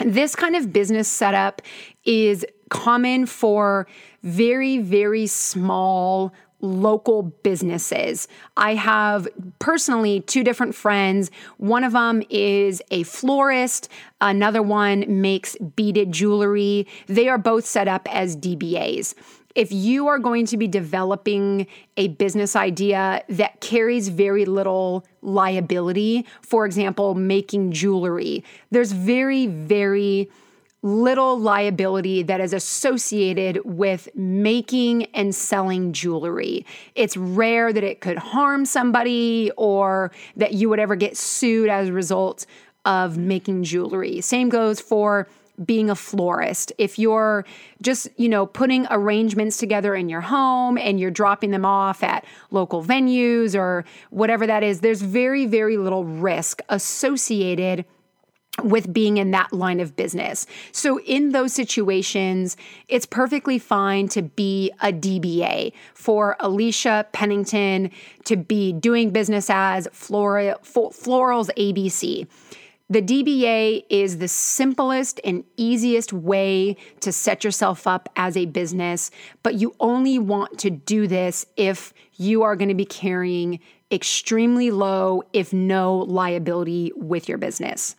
This 0.00 0.36
kind 0.36 0.54
of 0.54 0.74
business 0.74 1.08
setup 1.08 1.62
is 2.04 2.44
common 2.68 3.24
for 3.24 3.86
very, 4.22 4.76
very 4.76 5.26
small 5.26 6.34
local 6.60 7.22
businesses. 7.22 8.26
I 8.56 8.74
have 8.74 9.28
personally 9.58 10.20
two 10.20 10.42
different 10.42 10.74
friends. 10.74 11.30
One 11.58 11.84
of 11.84 11.92
them 11.92 12.22
is 12.30 12.82
a 12.90 13.04
florist, 13.04 13.88
another 14.20 14.62
one 14.62 15.04
makes 15.20 15.56
beaded 15.56 16.12
jewelry. 16.12 16.86
They 17.06 17.28
are 17.28 17.38
both 17.38 17.64
set 17.64 17.88
up 17.88 18.12
as 18.12 18.36
DBAs. 18.36 19.14
If 19.54 19.72
you 19.72 20.06
are 20.06 20.18
going 20.18 20.46
to 20.46 20.56
be 20.56 20.68
developing 20.68 21.66
a 21.96 22.08
business 22.08 22.54
idea 22.54 23.24
that 23.28 23.60
carries 23.60 24.08
very 24.08 24.44
little 24.44 25.04
liability, 25.22 26.26
for 26.42 26.64
example, 26.64 27.14
making 27.14 27.72
jewelry, 27.72 28.44
there's 28.70 28.92
very, 28.92 29.46
very 29.46 30.30
little 30.82 31.38
liability 31.38 32.22
that 32.22 32.40
is 32.40 32.52
associated 32.52 33.60
with 33.64 34.08
making 34.14 35.04
and 35.06 35.34
selling 35.34 35.92
jewelry. 35.92 36.64
It's 36.94 37.16
rare 37.16 37.72
that 37.72 37.82
it 37.82 38.00
could 38.00 38.18
harm 38.18 38.64
somebody 38.64 39.50
or 39.56 40.12
that 40.36 40.54
you 40.54 40.68
would 40.68 40.78
ever 40.78 40.94
get 40.94 41.16
sued 41.16 41.68
as 41.68 41.88
a 41.88 41.92
result 41.92 42.46
of 42.84 43.18
making 43.18 43.64
jewelry. 43.64 44.20
Same 44.20 44.48
goes 44.48 44.80
for 44.80 45.26
being 45.64 45.90
a 45.90 45.94
florist. 45.96 46.72
If 46.78 46.98
you're 46.98 47.44
just, 47.82 48.08
you 48.16 48.28
know, 48.28 48.46
putting 48.46 48.86
arrangements 48.90 49.56
together 49.56 49.94
in 49.96 50.08
your 50.08 50.20
home 50.20 50.78
and 50.78 51.00
you're 51.00 51.10
dropping 51.10 51.50
them 51.50 51.64
off 51.64 52.04
at 52.04 52.24
local 52.52 52.84
venues 52.84 53.58
or 53.58 53.84
whatever 54.10 54.46
that 54.46 54.62
is, 54.62 54.80
there's 54.80 55.02
very, 55.02 55.46
very 55.46 55.76
little 55.76 56.04
risk 56.04 56.62
associated 56.68 57.84
with 58.62 58.92
being 58.92 59.16
in 59.16 59.30
that 59.32 59.52
line 59.52 59.80
of 59.80 59.96
business. 59.96 60.46
So, 60.72 61.00
in 61.00 61.30
those 61.32 61.52
situations, 61.52 62.56
it's 62.88 63.06
perfectly 63.06 63.58
fine 63.58 64.08
to 64.08 64.22
be 64.22 64.72
a 64.80 64.92
DBA 64.92 65.72
for 65.94 66.36
Alicia 66.40 67.06
Pennington 67.12 67.90
to 68.24 68.36
be 68.36 68.72
doing 68.72 69.10
business 69.10 69.48
as 69.50 69.88
Flora, 69.92 70.56
Florals 70.62 71.48
ABC. 71.56 72.26
The 72.90 73.02
DBA 73.02 73.84
is 73.90 74.16
the 74.16 74.28
simplest 74.28 75.20
and 75.22 75.44
easiest 75.58 76.10
way 76.10 76.74
to 77.00 77.12
set 77.12 77.44
yourself 77.44 77.86
up 77.86 78.08
as 78.16 78.34
a 78.34 78.46
business, 78.46 79.10
but 79.42 79.56
you 79.56 79.74
only 79.78 80.18
want 80.18 80.58
to 80.60 80.70
do 80.70 81.06
this 81.06 81.44
if 81.58 81.92
you 82.16 82.44
are 82.44 82.56
going 82.56 82.70
to 82.70 82.74
be 82.74 82.86
carrying 82.86 83.60
extremely 83.90 84.70
low, 84.70 85.22
if 85.34 85.52
no 85.52 85.98
liability 85.98 86.90
with 86.96 87.28
your 87.28 87.36
business. 87.36 87.94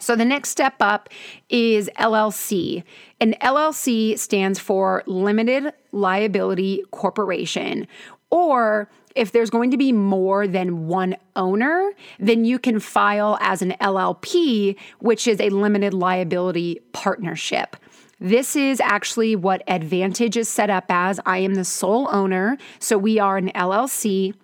So 0.00 0.16
the 0.16 0.24
next 0.24 0.48
step 0.48 0.74
up 0.80 1.08
is 1.48 1.88
LLC. 1.98 2.82
And 3.20 3.38
LLC 3.40 4.18
stands 4.18 4.58
for 4.58 5.02
Limited 5.06 5.72
Liability 5.92 6.82
Corporation. 6.90 7.86
Or 8.30 8.88
if 9.14 9.32
there's 9.32 9.50
going 9.50 9.70
to 9.72 9.76
be 9.76 9.92
more 9.92 10.46
than 10.46 10.86
one 10.86 11.16
owner, 11.36 11.92
then 12.18 12.44
you 12.44 12.58
can 12.58 12.80
file 12.80 13.38
as 13.40 13.60
an 13.60 13.74
LLP, 13.80 14.76
which 15.00 15.26
is 15.26 15.40
a 15.40 15.50
limited 15.50 15.92
liability 15.92 16.80
partnership. 16.92 17.76
This 18.20 18.54
is 18.54 18.80
actually 18.80 19.34
what 19.34 19.62
Advantage 19.66 20.36
is 20.36 20.48
set 20.48 20.70
up 20.70 20.84
as. 20.88 21.18
I 21.24 21.38
am 21.38 21.54
the 21.54 21.64
sole 21.64 22.08
owner, 22.12 22.58
so 22.78 22.98
we 22.98 23.18
are 23.18 23.36
an 23.36 23.50
LLC. 23.54 24.34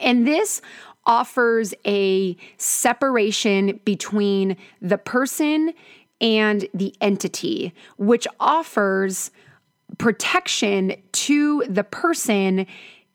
And 0.00 0.26
this 0.26 0.60
offers 1.06 1.74
a 1.86 2.36
separation 2.56 3.80
between 3.84 4.56
the 4.80 4.98
person 4.98 5.72
and 6.20 6.68
the 6.72 6.94
entity, 7.00 7.74
which 7.98 8.26
offers 8.40 9.30
protection 9.98 10.94
to 11.12 11.64
the 11.68 11.84
person 11.84 12.66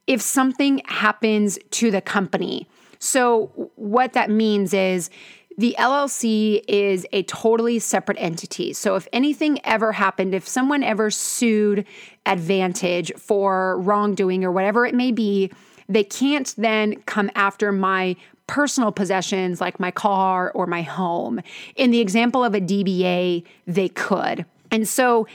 if 0.08 0.22
something 0.22 0.82
happens 0.86 1.60
to 1.72 1.92
the 1.92 2.02
company. 2.02 2.68
So, 3.00 3.72
what 3.76 4.14
that 4.14 4.30
means 4.30 4.74
is 4.74 5.10
the 5.58 5.76
LLC 5.78 6.64
is 6.68 7.06
a 7.12 7.24
totally 7.24 7.80
separate 7.80 8.18
entity. 8.20 8.74
So, 8.74 8.96
if 8.96 9.08
anything 9.14 9.60
ever 9.66 9.92
happened, 9.94 10.34
if 10.34 10.48
someone 10.48 10.84
ever 10.84 11.10
sued 11.10 11.86
Advantage 12.26 13.12
for 13.18 13.80
wrongdoing 13.80 14.44
or 14.44 14.52
whatever 14.52 14.86
it 14.86 14.94
may 14.94 15.12
be, 15.12 15.52
they 15.90 16.04
can't 16.04 16.54
then 16.58 17.02
come 17.02 17.30
after 17.36 17.72
my 17.72 18.16
personal 18.48 18.92
possessions 18.92 19.60
like 19.60 19.80
my 19.80 19.92
car 19.92 20.52
or 20.52 20.66
my 20.66 20.82
home. 20.82 21.42
In 21.76 21.92
the 21.92 22.00
example 22.00 22.44
of 22.44 22.56
a 22.56 22.62
DBA, 22.62 23.44
they 23.68 23.90
could. 23.90 24.46
And 24.72 24.88
so 24.88 25.28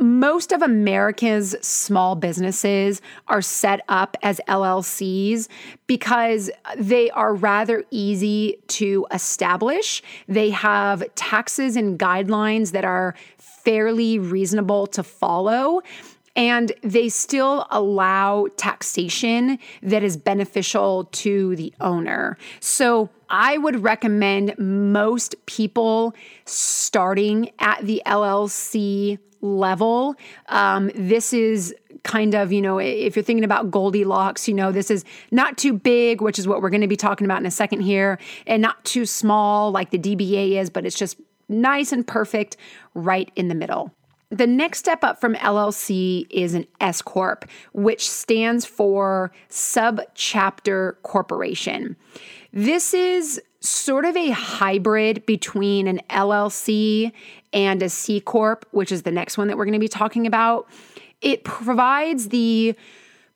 most 0.00 0.50
of 0.50 0.60
America's 0.60 1.54
small 1.60 2.16
businesses 2.16 3.00
are 3.28 3.40
set 3.40 3.80
up 3.88 4.16
as 4.22 4.40
LLCs 4.48 5.48
because 5.86 6.50
they 6.76 7.10
are 7.10 7.32
rather 7.32 7.84
easy 7.90 8.58
to 8.66 9.06
establish. 9.12 10.02
They 10.26 10.50
have 10.50 11.04
taxes 11.14 11.76
and 11.76 11.98
guidelines 11.98 12.72
that 12.72 12.84
are 12.84 13.14
fairly 13.38 14.18
reasonable 14.18 14.86
to 14.88 15.02
follow 15.02 15.80
and 16.36 16.72
they 16.82 17.08
still 17.08 17.66
allow 17.70 18.46
taxation 18.56 19.58
that 19.82 20.02
is 20.02 20.16
beneficial 20.16 21.04
to 21.12 21.54
the 21.56 21.72
owner. 21.80 22.36
So 22.60 23.10
I 23.28 23.58
would 23.58 23.82
recommend 23.82 24.54
most 24.58 25.34
people 25.46 26.14
starting 26.44 27.50
at 27.58 27.84
the 27.84 28.02
LLC 28.06 29.18
level. 29.40 30.16
Um, 30.48 30.90
this 30.94 31.32
is 31.32 31.74
kind 32.02 32.34
of, 32.34 32.52
you 32.52 32.60
know, 32.60 32.78
if 32.78 33.16
you're 33.16 33.22
thinking 33.22 33.44
about 33.44 33.70
Goldilocks, 33.70 34.48
you 34.48 34.54
know, 34.54 34.72
this 34.72 34.90
is 34.90 35.04
not 35.30 35.56
too 35.56 35.72
big, 35.72 36.20
which 36.20 36.38
is 36.38 36.48
what 36.48 36.60
we're 36.60 36.70
going 36.70 36.80
to 36.80 36.88
be 36.88 36.96
talking 36.96 37.24
about 37.24 37.40
in 37.40 37.46
a 37.46 37.50
second 37.50 37.80
here, 37.80 38.18
and 38.46 38.60
not 38.60 38.84
too 38.84 39.06
small 39.06 39.70
like 39.70 39.90
the 39.90 39.98
DBA 39.98 40.60
is, 40.60 40.70
but 40.70 40.84
it's 40.84 40.98
just 40.98 41.18
nice 41.48 41.92
and 41.92 42.06
perfect 42.06 42.56
right 42.94 43.30
in 43.36 43.48
the 43.48 43.54
middle. 43.54 43.92
The 44.30 44.46
next 44.46 44.78
step 44.78 45.04
up 45.04 45.20
from 45.20 45.34
LLC 45.34 46.26
is 46.30 46.54
an 46.54 46.66
S 46.80 47.02
Corp, 47.02 47.44
which 47.72 48.08
stands 48.08 48.64
for 48.64 49.30
Subchapter 49.50 50.94
Corporation. 51.02 51.96
This 52.52 52.94
is 52.94 53.40
sort 53.60 54.04
of 54.04 54.16
a 54.16 54.30
hybrid 54.30 55.24
between 55.26 55.86
an 55.86 56.00
LLC 56.10 57.12
and 57.52 57.82
a 57.82 57.88
C 57.88 58.20
Corp, 58.20 58.66
which 58.72 58.90
is 58.92 59.02
the 59.02 59.10
next 59.10 59.38
one 59.38 59.48
that 59.48 59.56
we're 59.56 59.64
going 59.64 59.74
to 59.74 59.78
be 59.78 59.88
talking 59.88 60.26
about. 60.26 60.68
It 61.20 61.44
provides 61.44 62.28
the 62.28 62.74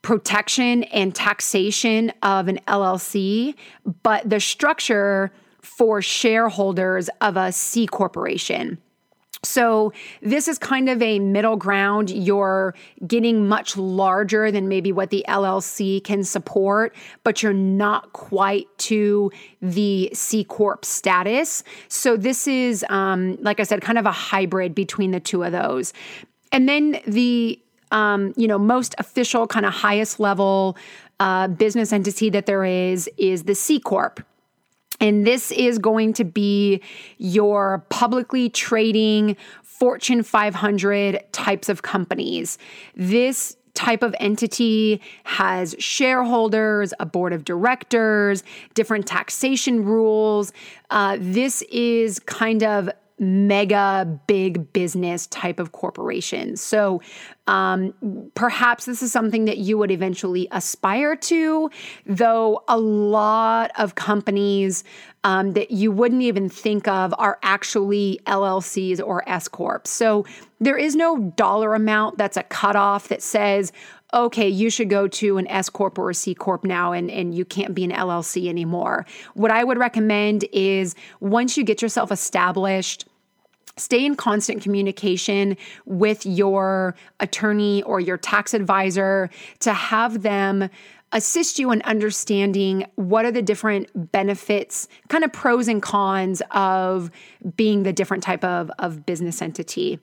protection 0.03 0.85
and 0.85 1.15
taxation 1.15 2.13
of 2.23 2.49
an 2.49 2.61
LLC, 2.67 3.55
but 4.03 4.29
the 4.29 4.41
structure 4.41 5.33
for 5.61 6.01
shareholders 6.01 7.09
of 7.21 7.37
a 7.37 7.53
C 7.53 7.87
corporation. 7.87 8.79
So, 9.45 9.93
this 10.21 10.49
is 10.49 10.59
kind 10.59 10.89
of 10.89 11.01
a 11.01 11.19
middle 11.19 11.57
ground. 11.57 12.11
You're 12.11 12.75
getting 13.07 13.49
much 13.49 13.77
larger 13.77 14.51
than 14.51 14.69
maybe 14.69 14.91
what 14.91 15.11
the 15.11 15.25
LLC 15.29 16.03
can 16.03 16.25
support, 16.25 16.95
but 17.23 17.43
you're 17.43 17.53
not 17.53 18.13
quite 18.13 18.67
to 18.79 19.31
the 19.63 20.11
C 20.13 20.45
Corp 20.45 20.85
status. 20.85 21.63
So, 21.89 22.17
this 22.17 22.49
is, 22.49 22.85
um, 22.89 23.37
like 23.41 23.61
I 23.61 23.63
said, 23.63 23.81
kind 23.81 23.99
of 23.99 24.07
a 24.07 24.13
hybrid 24.13 24.75
between 24.75 25.13
the 25.13 25.21
two 25.21 25.45
of 25.45 25.53
those. 25.53 25.93
And 26.51 26.69
then 26.69 27.01
the 27.07 27.61
um, 27.91 28.35
you 28.37 28.47
know, 28.47 28.59
most 28.59 28.95
official, 28.99 29.47
kind 29.47 29.65
of 29.65 29.73
highest 29.73 30.21
level 30.21 30.77
uh, 31.21 31.49
business 31.49 31.93
entity 31.93 32.31
that 32.31 32.47
there 32.47 32.65
is 32.65 33.09
is 33.17 33.45
the 33.45 33.55
C 33.55 33.81
Corp. 33.81 34.21
And 35.01 35.27
this 35.27 35.51
is 35.53 35.79
going 35.79 36.13
to 36.15 36.25
be 36.25 36.83
your 37.19 37.85
publicly 37.89 38.49
trading 38.49 39.37
Fortune 39.63 40.23
500 40.23 41.33
types 41.33 41.69
of 41.69 41.83
companies. 41.83 42.59
This 42.97 43.57
type 43.75 44.03
of 44.03 44.13
entity 44.19 45.01
has 45.23 45.77
shareholders, 45.79 46.93
a 46.99 47.07
board 47.07 47.33
of 47.33 47.45
directors, 47.45 48.43
different 48.75 49.07
taxation 49.07 49.85
rules. 49.85 50.53
Uh, 50.91 51.17
this 51.21 51.63
is 51.71 52.19
kind 52.19 52.65
of 52.65 52.91
mega 53.19 54.21
big 54.27 54.73
business 54.73 55.27
type 55.29 55.59
of 55.59 55.73
corporation. 55.73 56.57
So 56.57 57.03
um, 57.47 57.95
perhaps 58.35 58.85
this 58.85 59.03
is 59.03 59.11
something 59.11 59.47
that 59.47 59.59
you 59.59 59.79
would 59.79 59.91
eventually 59.91 60.49
aspire 60.51 61.17
to, 61.17 61.71
though 62.07 62.63
a 62.69 62.79
lot 62.79 63.71
of 63.79 63.95
companies 63.95 64.85
um, 65.25 65.53
that 65.53 65.71
you 65.71 65.91
wouldn't 65.91 66.23
even 66.23 66.49
think 66.49 66.87
of 66.87 67.15
are 67.19 67.39
actually 67.43 68.21
LLCs 68.27 69.01
or 69.05 69.29
S 69.29 69.49
Corps. 69.49 69.83
So 69.85 70.25
there 70.61 70.77
is 70.77 70.95
no 70.95 71.33
dollar 71.37 71.75
amount 71.75 72.19
that's 72.19 72.37
a 72.37 72.43
cutoff 72.45 73.09
that 73.09 73.23
says, 73.23 73.73
okay, 74.15 74.49
you 74.49 74.71
should 74.71 74.89
go 74.89 75.07
to 75.09 75.39
an 75.39 75.47
S 75.49 75.69
Corp 75.69 75.99
or 75.99 76.11
a 76.11 76.15
C 76.15 76.35
Corp 76.35 76.65
now 76.65 76.93
and, 76.93 77.11
and 77.11 77.35
you 77.35 77.45
can't 77.45 77.75
be 77.75 77.85
an 77.85 77.91
LLC 77.91 78.49
anymore. 78.49 79.07
What 79.35 79.51
I 79.51 79.65
would 79.65 79.79
recommend 79.79 80.45
is 80.53 80.95
once 81.21 81.57
you 81.57 81.65
get 81.65 81.83
yourself 81.83 82.11
established, 82.11 83.07
stay 83.77 84.05
in 84.05 84.17
constant 84.17 84.63
communication 84.63 85.57
with 85.85 86.27
your 86.27 86.95
attorney 87.21 87.83
or 87.85 88.01
your 88.01 88.17
tax 88.17 88.55
advisor 88.55 89.31
to 89.61 89.73
have 89.73 90.23
them 90.23 90.69
assist 91.13 91.59
you 91.59 91.71
in 91.71 91.81
understanding 91.83 92.85
what 92.97 93.25
are 93.25 93.33
the 93.33 93.43
different 93.43 94.13
benefits, 94.13 94.89
kind 95.09 95.25
of 95.25 95.33
pros 95.33 95.69
and 95.69 95.81
cons 95.83 96.43
of 96.51 97.11
being 97.57 97.83
the 97.83 97.93
different 97.93 98.23
type 98.23 98.45
of, 98.45 98.71
of 98.79 99.07
business 99.07 99.41
entity. 99.41 99.99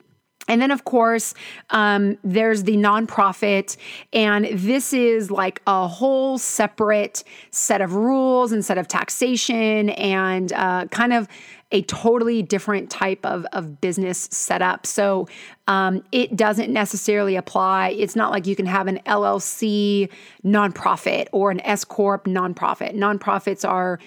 And 0.48 0.62
then, 0.62 0.72
of 0.72 0.86
course, 0.86 1.34
um, 1.72 2.18
there's 2.24 2.64
the 2.64 2.76
nonprofit, 2.76 3.78
and 4.14 4.48
this 4.54 4.94
is 4.94 5.32
like 5.32 5.62
a 5.66 5.88
whole 5.88 6.38
separate 6.38 7.24
set 7.52 7.82
of 7.82 7.96
rules 7.96 8.52
and 8.52 8.64
set 8.64 8.78
of 8.78 8.88
taxation 8.88 9.90
and 9.90 10.54
uh, 10.54 10.86
kind 10.92 11.14
of 11.14 11.28
a 11.72 11.82
totally 11.84 12.44
different 12.44 12.92
type 12.92 13.26
of, 13.26 13.46
of 13.52 13.82
business 13.82 14.30
setup. 14.32 14.86
So 14.86 15.28
um, 15.68 16.04
it 16.12 16.36
doesn't 16.36 16.72
necessarily 16.72 17.36
apply. 17.36 17.90
It's 17.90 18.16
not 18.16 18.32
like 18.32 18.46
you 18.46 18.56
can 18.56 18.68
have 18.68 18.88
an 18.88 19.00
LLC 19.08 20.10
nonprofit 20.46 21.28
or 21.32 21.50
an 21.50 21.60
S 21.62 21.84
Corp 21.84 22.26
nonprofit. 22.26 22.96
Nonprofits 22.96 23.68
are 23.68 24.00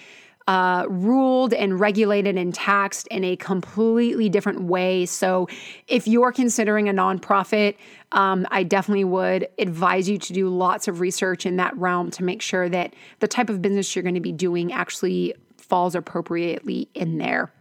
uh, 0.48 0.86
ruled 0.88 1.52
and 1.52 1.78
regulated 1.78 2.38
and 2.38 2.54
taxed 2.54 3.06
in 3.08 3.22
a 3.22 3.36
completely 3.36 4.30
different 4.30 4.62
way. 4.62 5.04
So, 5.04 5.46
if 5.86 6.08
you're 6.08 6.32
considering 6.32 6.88
a 6.88 6.92
nonprofit, 6.92 7.76
um, 8.12 8.46
I 8.50 8.62
definitely 8.62 9.04
would 9.04 9.46
advise 9.58 10.08
you 10.08 10.16
to 10.16 10.32
do 10.32 10.48
lots 10.48 10.88
of 10.88 11.00
research 11.00 11.44
in 11.44 11.56
that 11.56 11.76
realm 11.76 12.10
to 12.12 12.24
make 12.24 12.40
sure 12.40 12.66
that 12.70 12.94
the 13.20 13.28
type 13.28 13.50
of 13.50 13.60
business 13.60 13.94
you're 13.94 14.02
going 14.02 14.14
to 14.14 14.20
be 14.20 14.32
doing 14.32 14.72
actually 14.72 15.34
falls 15.58 15.94
appropriately 15.94 16.88
in 16.94 17.18
there. 17.18 17.52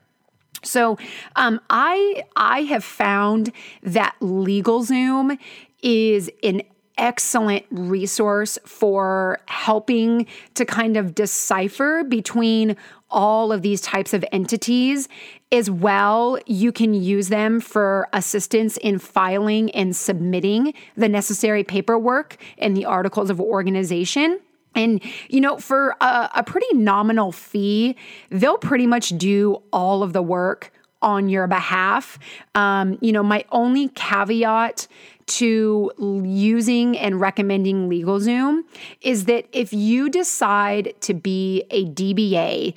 So 0.64 0.98
um, 1.36 1.60
I 1.70 2.24
I 2.38 2.62
have 2.64 2.86
found 2.86 3.52
that 3.84 4.16
LegalZoom 4.22 5.38
is 5.84 6.32
an 6.42 6.62
excellent 6.98 7.66
resource 7.70 8.58
for 8.66 9.40
helping 9.46 10.26
to 10.56 10.66
kind 10.66 10.98
of 10.98 11.16
decipher 11.16 12.04
between 12.04 12.76
all 13.10 13.52
of 13.52 13.62
these 13.62 13.82
types 13.82 14.14
of 14.14 14.24
entities. 14.32 15.08
As 15.52 15.70
well, 15.70 16.38
you 16.46 16.72
can 16.72 16.94
use 16.94 17.30
them 17.30 17.60
for 17.60 18.08
assistance 18.12 18.78
in 18.78 19.00
filing 19.00 19.72
and 19.72 19.96
submitting 19.96 20.74
the 20.96 21.08
necessary 21.08 21.64
paperwork 21.64 22.38
and 22.58 22.76
the 22.76 22.86
articles 22.86 23.30
of 23.30 23.40
organization. 23.40 24.40
And, 24.76 25.02
you 25.30 25.42
know, 25.42 25.58
for 25.58 25.96
a, 26.02 26.30
a, 26.36 26.44
pretty 26.44 26.68
nominal 26.74 27.32
fee, 27.32 27.96
they'll 28.30 28.60
pretty 28.60 28.86
much 28.86 29.18
do 29.18 29.64
all 29.74 30.04
of 30.04 30.14
the 30.14 30.22
work 30.22 30.72
on 31.02 31.30
your 31.30 31.48
behalf. 31.48 32.20
Um, 32.54 32.98
you 33.02 33.12
know, 33.12 33.24
my 33.24 33.46
only 33.52 33.90
caveat 33.90 34.88
to 35.28 35.92
using 36.26 36.98
and 36.98 37.20
recommending 37.20 37.90
LegalZoom 37.90 38.62
is 39.02 39.26
that 39.26 39.46
if 39.52 39.74
you 39.74 40.10
decide 40.10 40.94
to 41.02 41.14
be 41.14 41.64
a 41.70 41.86
DBA, 41.86 42.74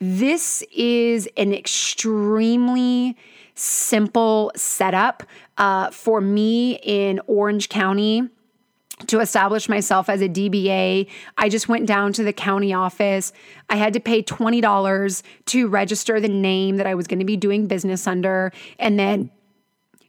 this 0.00 0.62
is 0.72 1.28
an 1.36 1.52
extremely 1.52 3.16
simple 3.54 4.50
setup 4.56 5.22
uh, 5.58 5.90
for 5.90 6.20
me 6.20 6.78
in 6.82 7.20
Orange 7.26 7.68
County 7.68 8.28
to 9.06 9.20
establish 9.20 9.68
myself 9.68 10.08
as 10.08 10.20
a 10.20 10.28
DBA, 10.28 11.08
I 11.36 11.48
just 11.48 11.68
went 11.68 11.86
down 11.86 12.12
to 12.14 12.24
the 12.24 12.32
county 12.32 12.72
office. 12.72 13.32
I 13.68 13.76
had 13.76 13.92
to 13.94 14.00
pay 14.00 14.22
$20 14.22 15.22
to 15.46 15.68
register 15.68 16.20
the 16.20 16.28
name 16.28 16.76
that 16.76 16.86
I 16.86 16.94
was 16.94 17.06
going 17.06 17.18
to 17.18 17.24
be 17.24 17.36
doing 17.36 17.66
business 17.66 18.06
under. 18.06 18.52
And 18.78 18.98
then 18.98 19.30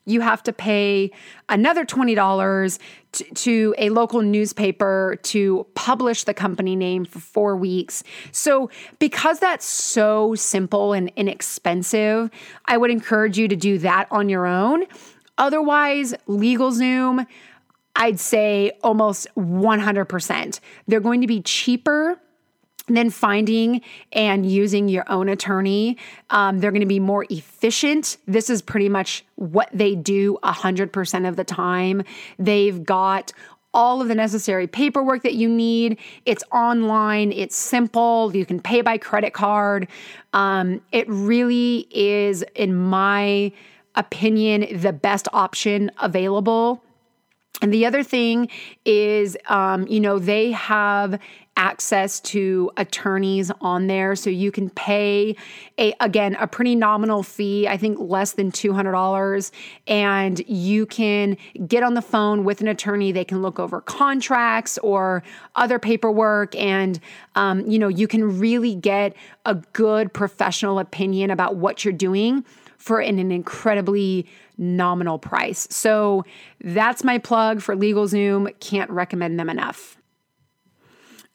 you 0.06 0.22
have 0.22 0.44
to 0.44 0.54
pay 0.54 1.12
another 1.50 1.86
$20 1.86 2.80
to, 3.14 3.24
to, 3.34 3.76
a 3.78 3.90
local 3.90 4.22
newspaper 4.22 5.18
to 5.24 5.66
publish 5.76 6.24
the 6.24 6.34
company 6.34 6.76
name 6.76 7.06
for 7.06 7.20
four 7.20 7.56
weeks. 7.56 8.04
So, 8.32 8.70
because 9.00 9.40
that's 9.40 9.66
so 9.66 10.36
simple 10.36 10.94
and 10.94 11.12
inexpensive, 11.16 12.30
I 12.66 12.78
would 12.78 12.92
encourage 12.92 13.38
you 13.38 13.48
to 13.48 13.56
do 13.56 13.78
that 13.80 14.08
on 14.12 14.30
your 14.30 14.46
own. 14.46 14.86
Otherwise, 15.38 16.14
LegalZoom, 16.28 17.26
I'd 17.96 18.20
say 18.20 18.72
almost 18.84 19.28
100%. 19.38 20.60
They're 20.88 21.00
going 21.00 21.22
to 21.22 21.28
be 21.28 21.42
cheaper 21.42 22.20
than 22.88 23.10
finding 23.10 23.82
and 24.12 24.46
using 24.46 24.90
your 24.90 25.10
own 25.10 25.30
attorney. 25.30 25.98
Um, 26.30 26.60
they're 26.60 26.72
going 26.72 26.82
to 26.82 26.86
be 26.86 27.00
more 27.00 27.26
efficient. 27.30 28.18
This 28.28 28.50
is 28.50 28.62
pretty 28.62 28.90
much 28.90 29.24
what 29.36 29.70
they 29.74 29.96
do 29.96 30.38
100% 30.44 31.28
of 31.28 31.36
the 31.36 31.44
time. 31.44 32.04
They've 32.38 32.84
got 32.84 33.32
all 33.74 34.02
of 34.02 34.08
the 34.08 34.16
necessary 34.16 34.68
paperwork 34.68 35.24
that 35.24 35.34
you 35.34 35.50
need. 35.50 35.98
It's 36.26 36.44
online, 36.52 37.32
it's 37.32 37.56
simple, 37.56 38.36
you 38.36 38.46
can 38.46 38.60
pay 38.60 38.82
by 38.82 38.98
credit 39.00 39.34
card. 39.34 39.88
Um, 40.34 40.82
it 40.92 41.10
really 41.10 41.88
is, 41.90 42.44
in 42.54 42.76
my 42.76 43.52
opinion, 43.96 44.80
the 44.80 44.94
best 44.94 45.28
option 45.34 45.90
available 46.00 46.84
and 47.64 47.74
the 47.74 47.86
other 47.86 48.04
thing 48.04 48.50
is, 48.84 49.38
um, 49.48 49.88
you 49.88 50.02
know, 50.02 50.20
they 50.20 50.52
have 50.52 51.18
access 51.56 52.20
to 52.20 52.72
attorneys 52.78 53.52
on 53.62 53.88
there 53.88 54.16
so 54.16 54.30
you 54.30 54.52
can 54.52 54.70
pay 54.72 55.36
a 55.78 55.94
again 56.00 56.36
a 56.40 56.48
pretty 56.48 56.76
nominal 56.76 57.22
fee 57.22 57.68
i 57.68 57.78
think 57.78 57.98
less 58.00 58.34
than 58.34 58.52
$200 58.52 59.52
and 59.88 60.48
you 60.48 60.86
can 60.86 61.38
get 61.68 61.84
on 61.84 61.94
the 61.94 62.02
phone 62.02 62.44
with 62.44 62.62
an 62.62 62.68
attorney 62.68 63.12
they 63.12 63.26
can 63.26 63.42
look 63.42 63.60
over 63.60 63.82
contracts 63.82 64.78
or 64.80 65.22
other 65.56 65.78
paperwork 65.78 66.56
and 66.56 67.00
um, 67.36 67.62
you 67.70 67.78
know 67.78 67.88
you 67.88 68.08
can 68.08 68.40
really 68.40 68.74
get 68.74 69.16
a 69.46 69.56
good 69.74 70.12
professional 70.12 70.80
opinion 70.80 71.30
about 71.30 71.56
what 71.56 71.86
you're 71.86 71.94
doing 71.94 72.44
for 72.78 73.00
an, 73.00 73.18
an 73.18 73.32
incredibly 73.32 74.28
nominal 74.58 75.18
price. 75.18 75.68
So 75.72 76.26
that's 76.60 77.02
my 77.04 77.18
plug 77.18 77.62
for 77.62 77.76
LegalZoom. 77.78 78.60
Can't 78.60 78.90
recommend 78.90 79.40
them 79.40 79.50
enough. 79.50 79.98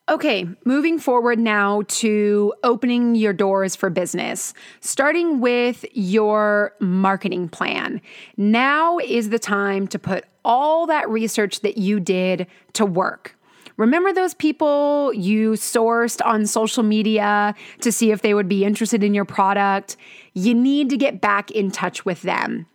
Okay, 0.09 0.47
moving 0.65 0.99
forward 0.99 1.39
now 1.39 1.83
to 1.89 2.55
opening 2.65 3.15
your 3.15 3.35
doors 3.35 3.77
for 3.77 3.91
business, 3.91 4.55
starting 4.81 5.41
with 5.41 5.85
your 5.93 6.73
marketing 6.81 7.51
plan. 7.51 8.01
Now 8.39 8.99
is 8.99 9.29
the 9.29 9.39
time 9.39 9.87
to 9.89 9.99
put 9.99 10.25
all 10.47 10.87
that 10.87 11.11
research 11.11 11.61
that 11.61 11.77
you 11.77 12.01
did 12.01 12.47
to 12.73 12.87
work. 12.87 13.37
Remember 13.77 14.11
those 14.11 14.33
people 14.33 15.13
you 15.13 15.53
sourced 15.53 16.25
on 16.25 16.47
social 16.47 16.83
media 16.83 17.55
to 17.83 17.93
see 17.93 18.11
if 18.11 18.23
they 18.23 18.33
would 18.33 18.49
be 18.49 18.65
interested 18.65 19.05
in 19.05 19.13
your 19.13 19.27
product? 19.27 19.99
You 20.33 20.55
need 20.55 20.89
to 20.89 20.97
get 20.97 21.21
back 21.21 21.51
in 21.51 21.71
touch 21.71 22.07
with 22.07 22.23
them. 22.23 22.67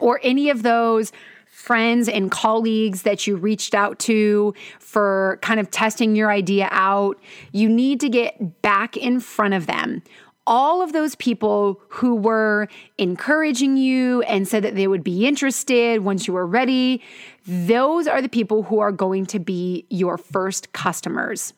Or 0.00 0.20
any 0.22 0.50
of 0.50 0.62
those 0.62 1.12
friends 1.58 2.08
and 2.08 2.30
colleagues 2.30 3.02
that 3.02 3.26
you 3.26 3.36
reached 3.36 3.74
out 3.74 3.98
to 3.98 4.54
for 4.78 5.40
kind 5.42 5.58
of 5.58 5.68
testing 5.72 6.14
your 6.14 6.30
idea 6.30 6.68
out. 6.70 7.18
You 7.50 7.68
need 7.68 7.98
to 8.00 8.08
get 8.08 8.62
back 8.62 8.96
in 8.96 9.18
front 9.18 9.54
of 9.54 9.66
them 9.66 10.02
all 10.46 10.80
of 10.80 10.94
those 10.94 11.14
people 11.16 11.78
who 11.88 12.14
were 12.14 12.68
encouraging 12.96 13.76
you 13.76 14.22
and 14.22 14.48
said 14.48 14.64
that 14.64 14.74
they 14.74 14.88
would 14.88 15.04
be 15.04 15.26
interested 15.26 16.00
once 16.00 16.26
you 16.26 16.32
were 16.32 16.46
ready, 16.46 17.02
those 17.46 18.06
are 18.06 18.22
the 18.22 18.30
people 18.30 18.62
who 18.62 18.78
are 18.78 18.90
going 18.90 19.26
to 19.26 19.38
be 19.38 19.84
your 19.90 20.16
first 20.16 20.72
customers. 20.72 21.52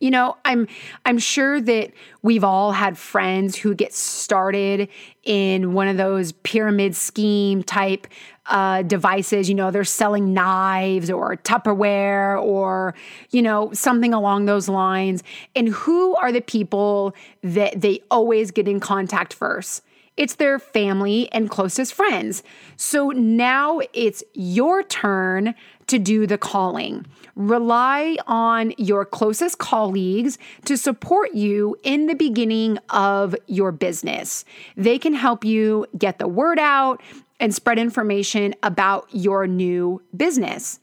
You 0.00 0.10
know, 0.10 0.36
I'm 0.44 0.68
I'm 1.04 1.18
sure 1.18 1.60
that 1.60 1.90
we've 2.22 2.44
all 2.44 2.72
had 2.72 2.96
friends 2.96 3.56
who 3.56 3.74
get 3.74 3.92
started 3.92 4.88
in 5.24 5.72
one 5.72 5.88
of 5.88 5.96
those 5.96 6.32
pyramid 6.32 6.94
scheme 6.94 7.62
type 7.62 8.06
uh, 8.46 8.82
devices. 8.82 9.48
You 9.48 9.56
know, 9.56 9.70
they're 9.70 9.84
selling 9.84 10.32
knives 10.32 11.10
or 11.10 11.36
Tupperware 11.36 12.40
or 12.40 12.94
you 13.30 13.42
know 13.42 13.72
something 13.72 14.14
along 14.14 14.44
those 14.44 14.68
lines. 14.68 15.22
And 15.56 15.68
who 15.68 16.14
are 16.16 16.30
the 16.30 16.40
people 16.42 17.14
that 17.42 17.80
they 17.80 18.00
always 18.10 18.50
get 18.52 18.68
in 18.68 18.78
contact 18.80 19.34
first? 19.34 19.82
It's 20.18 20.34
their 20.34 20.58
family 20.58 21.30
and 21.30 21.48
closest 21.48 21.94
friends. 21.94 22.42
So 22.76 23.10
now 23.10 23.80
it's 23.92 24.24
your 24.34 24.82
turn 24.82 25.54
to 25.86 25.98
do 25.98 26.26
the 26.26 26.36
calling. 26.36 27.06
Rely 27.36 28.16
on 28.26 28.74
your 28.78 29.04
closest 29.04 29.58
colleagues 29.58 30.36
to 30.64 30.76
support 30.76 31.34
you 31.34 31.76
in 31.84 32.08
the 32.08 32.16
beginning 32.16 32.78
of 32.90 33.36
your 33.46 33.70
business. 33.70 34.44
They 34.76 34.98
can 34.98 35.14
help 35.14 35.44
you 35.44 35.86
get 35.96 36.18
the 36.18 36.26
word 36.26 36.58
out 36.58 37.00
and 37.38 37.54
spread 37.54 37.78
information 37.78 38.56
about 38.64 39.06
your 39.12 39.46
new 39.46 40.02
business. 40.16 40.80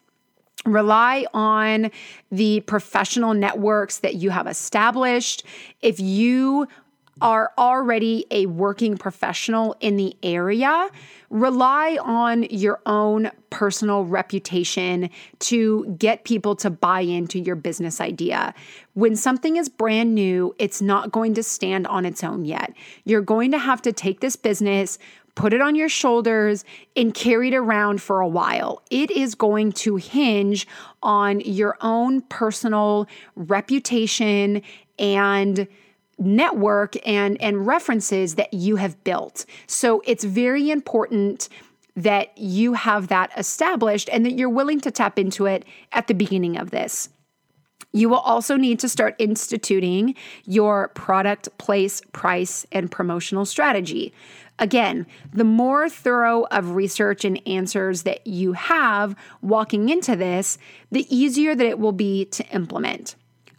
Rely 0.66 1.26
on 1.34 1.92
the 2.32 2.62
professional 2.62 3.34
networks 3.34 4.00
that 4.00 4.16
you 4.16 4.30
have 4.30 4.48
established. 4.48 5.44
If 5.82 6.00
you 6.00 6.68
are 7.22 7.54
already 7.58 8.26
a 8.30 8.46
working 8.46 8.98
professional 8.98 9.76
in 9.80 9.96
the 9.96 10.16
area, 10.22 10.90
rely 11.30 11.98
on 12.02 12.44
your 12.44 12.82
own 12.86 13.32
personal 13.50 14.04
reputation 14.04 15.10
to 15.40 15.96
get 15.98 16.26
people 16.26 16.56
to 16.58 16.70
buy 16.70 17.00
into 17.00 17.40
your 17.40 17.56
business 17.56 18.02
idea. 18.02 18.54
When 18.94 19.16
something 19.16 19.56
is 19.56 19.70
brand 19.70 20.14
new, 20.14 20.54
it's 20.60 20.82
not 20.82 21.12
going 21.12 21.34
to 21.36 21.44
stand 21.44 21.88
on 21.88 22.06
its 22.06 22.24
own 22.24 22.44
yet. 22.44 22.74
You're 23.06 23.22
going 23.22 23.52
to 23.52 23.60
have 23.60 23.82
to 23.84 23.94
take 23.94 24.20
this 24.20 24.36
business, 24.36 25.00
put 25.36 25.54
it 25.54 25.62
on 25.62 25.76
your 25.76 25.90
shoulders, 25.90 26.66
and 26.98 27.14
carry 27.14 27.48
it 27.48 27.56
around 27.56 28.02
for 28.02 28.20
a 28.20 28.28
while. 28.28 28.82
It 28.92 29.10
is 29.10 29.36
going 29.36 29.72
to 29.74 29.96
hinge 29.96 30.68
on 31.02 31.40
your 31.40 31.78
own 31.80 32.22
personal 32.22 33.08
reputation 33.36 34.62
and 35.00 35.68
network 36.18 36.96
and 37.06 37.42
and 37.42 37.68
references 37.68 38.36
that 38.36 38.54
you 38.54 38.78
have 38.78 39.04
built. 39.04 39.46
So 39.68 40.02
it's 40.06 40.24
very 40.24 40.70
important 40.70 41.50
that 41.96 42.38
you 42.38 42.74
have 42.74 43.08
that 43.08 43.32
established 43.38 44.10
and 44.12 44.26
that 44.26 44.34
you're 44.34 44.50
willing 44.50 44.82
to 44.82 44.92
tap 44.92 45.18
into 45.18 45.46
it 45.46 45.66
at 45.92 46.08
the 46.08 46.14
beginning 46.14 46.58
of 46.58 46.72
this. 46.72 47.10
You 47.94 48.10
will 48.10 48.18
also 48.18 48.58
need 48.58 48.80
to 48.80 48.90
start 48.90 49.16
instituting 49.20 50.16
your 50.44 50.90
product, 50.90 51.58
place, 51.58 52.02
price, 52.12 52.66
and 52.74 52.92
promotional 52.92 53.46
strategy. 53.46 54.14
Again, 54.60 55.06
the 55.32 55.46
more 55.46 55.90
thorough 55.90 56.44
of 56.52 56.76
research 56.76 57.24
and 57.24 57.42
answers 57.48 58.04
that 58.04 58.28
you 58.28 58.52
have 58.54 59.16
walking 59.42 59.88
into 59.88 60.18
this, 60.18 60.58
the 60.92 61.06
easier 61.16 61.56
that 61.56 61.66
it 61.66 61.80
will 61.80 61.94
be 61.94 62.26
to 62.26 62.46
implement. 62.48 63.16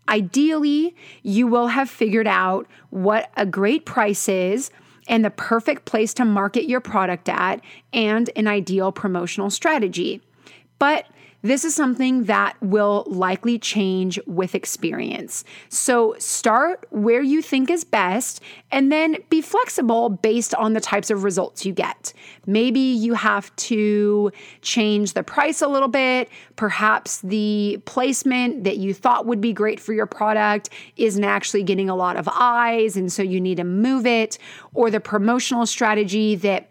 Ideally, 0.09 0.95
you 1.23 1.47
will 1.47 1.69
have 1.69 1.91
figured 1.91 2.29
out 2.29 2.67
what 2.91 3.31
a 3.37 3.45
great 3.45 3.85
price 3.85 4.29
is 4.29 4.71
and 5.09 5.25
the 5.25 5.31
perfect 5.31 5.85
place 5.85 6.15
to 6.15 6.25
market 6.25 6.69
your 6.69 6.81
product 6.81 7.29
at 7.29 7.61
and 7.93 8.31
an 8.37 8.47
ideal 8.47 8.93
promotional 8.93 9.51
strategy. 9.51 10.21
But 10.79 11.07
this 11.49 11.65
is 11.65 11.75
something 11.75 12.25
that 12.25 12.57
will 12.61 13.05
likely 13.07 13.59
change 13.59 14.19
with 14.27 14.55
experience. 14.55 15.45
So 15.69 16.15
start 16.19 16.87
where 16.91 17.23
you 17.23 17.43
think 17.43 17.71
is 17.71 17.85
best 17.85 18.41
and 18.71 18.91
then 18.91 19.17
be 19.31 19.41
flexible 19.41 20.09
based 20.09 20.55
on 20.55 20.73
the 20.73 20.81
types 20.81 21.11
of 21.11 21.25
results 21.25 21.65
you 21.65 21.73
get. 21.73 22.13
Maybe 22.47 22.81
you 22.81 23.15
have 23.15 23.55
to 23.57 24.31
change 24.63 25.13
the 25.13 25.23
price 25.23 25.63
a 25.63 25.69
little 25.69 25.89
bit. 25.89 26.29
Perhaps 26.57 27.21
the 27.21 27.81
placement 27.85 28.65
that 28.65 28.79
you 28.79 28.95
thought 28.95 29.27
would 29.27 29.41
be 29.41 29.53
great 29.53 29.81
for 29.81 29.93
your 29.93 30.07
product 30.07 30.71
isn't 30.97 31.25
actually 31.25 31.63
getting 31.63 31.89
a 31.89 31.97
lot 31.97 32.17
of 32.17 32.29
eyes, 32.33 32.97
and 32.97 33.13
so 33.13 33.23
you 33.23 33.41
need 33.41 33.57
to 33.57 33.65
move 33.65 34.07
it, 34.07 34.39
or 34.75 34.91
the 34.91 35.01
promotional 35.01 35.67
strategy 35.67 36.35
that 36.37 36.69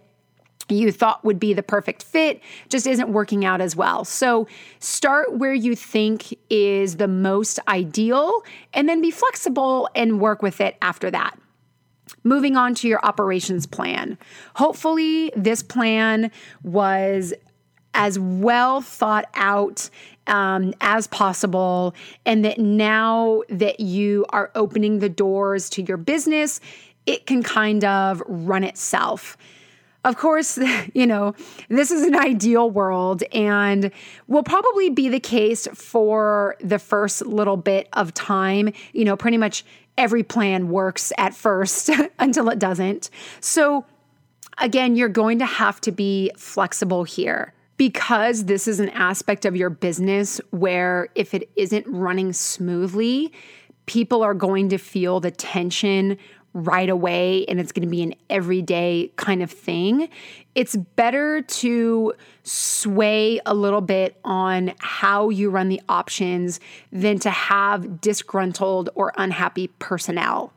you 0.70 0.92
thought 0.92 1.24
would 1.24 1.40
be 1.40 1.54
the 1.54 1.64
perfect 1.64 2.04
fit 2.04 2.42
just 2.70 2.88
isn't 2.88 3.10
working 3.10 3.46
out 3.46 3.62
as 3.62 3.76
well. 3.76 4.04
So 4.04 4.48
start 4.80 5.38
where 5.38 5.54
you 5.54 5.76
think 5.76 6.38
is 6.50 6.98
the 6.98 7.08
most 7.08 7.60
ideal 7.68 8.44
and 8.74 8.90
then 8.90 9.02
be 9.02 9.12
flexible 9.12 9.90
and 9.96 10.20
work 10.20 10.42
with 10.42 10.62
it 10.62 10.76
after 10.82 11.12
that. 11.12 11.38
Moving 12.24 12.56
on 12.56 12.74
to 12.76 12.88
your 12.88 13.00
operations 13.04 13.68
plan. 13.68 14.18
Hopefully, 14.56 15.32
this 15.36 15.62
plan 15.62 16.32
was 16.64 17.34
as 17.94 18.20
well 18.20 18.82
thought 18.82 19.26
out 19.36 19.90
um, 20.28 20.74
as 20.82 21.08
possible, 21.08 21.96
and 22.26 22.44
that 22.44 22.58
now 22.60 23.44
that 23.50 23.80
you 23.80 24.26
are 24.30 24.52
opening 24.56 25.00
the 25.00 25.10
doors 25.10 25.70
to 25.72 25.84
your 25.84 25.98
business, 25.98 26.60
it 27.06 27.26
can 27.26 27.44
kind 27.44 27.86
of 27.86 28.22
run 28.26 28.64
itself. 28.64 29.38
Of 30.06 30.18
course, 30.18 30.60
you 30.94 31.08
know, 31.08 31.34
this 31.68 31.92
is 31.92 32.04
an 32.04 32.16
ideal 32.16 32.70
world 32.70 33.24
and 33.34 33.92
will 34.28 34.44
probably 34.44 34.90
be 34.90 35.10
the 35.10 35.20
case 35.20 35.68
for 35.74 36.56
the 36.62 36.80
first 36.80 37.26
little 37.26 37.58
bit 37.58 37.90
of 37.94 38.14
time. 38.14 38.72
You 38.94 39.04
know, 39.04 39.18
pretty 39.18 39.38
much 39.38 39.66
every 39.98 40.24
plan 40.24 40.70
works 40.70 41.12
at 41.18 41.34
first 41.34 41.90
until 42.20 42.50
it 42.50 42.60
doesn't. 42.60 43.10
So, 43.42 43.86
again, 44.60 44.96
you're 44.96 45.10
going 45.10 45.40
to 45.40 45.46
have 45.46 45.82
to 45.82 45.92
be 45.92 46.32
flexible 46.38 47.04
here 47.04 47.54
because 47.78 48.46
this 48.46 48.68
is 48.68 48.80
an 48.80 48.90
aspect 48.90 49.44
of 49.44 49.56
your 49.56 49.70
business 49.70 50.40
where 50.52 51.10
if 51.16 51.34
it 51.34 51.50
isn't 51.56 51.86
running 51.88 52.32
smoothly, 52.32 53.34
people 53.86 54.22
are 54.24 54.34
going 54.34 54.70
to 54.70 54.78
feel 54.78 55.20
the 55.20 55.32
tension 55.32 56.18
right 56.56 56.90
away 56.90 57.46
and 57.48 57.60
it's 57.60 57.74
going 57.74 57.86
to 57.86 57.92
be 57.92 58.02
an 58.02 58.16
everyday 58.30 59.12
kind 59.18 59.44
of 59.44 59.52
thing. 59.52 60.08
It's 60.56 60.76
better 60.76 61.42
to 61.42 62.14
sway 62.44 63.42
a 63.46 63.54
little 63.54 63.82
bit 63.82 64.18
on 64.24 64.74
how 64.78 65.30
you 65.30 65.50
run 65.50 65.68
the 65.68 65.82
options 65.90 66.62
than 66.94 67.20
to 67.20 67.30
have 67.30 68.00
disgruntled 68.00 68.90
or 68.96 69.12
unhappy 69.18 69.68
personnel. 69.80 70.54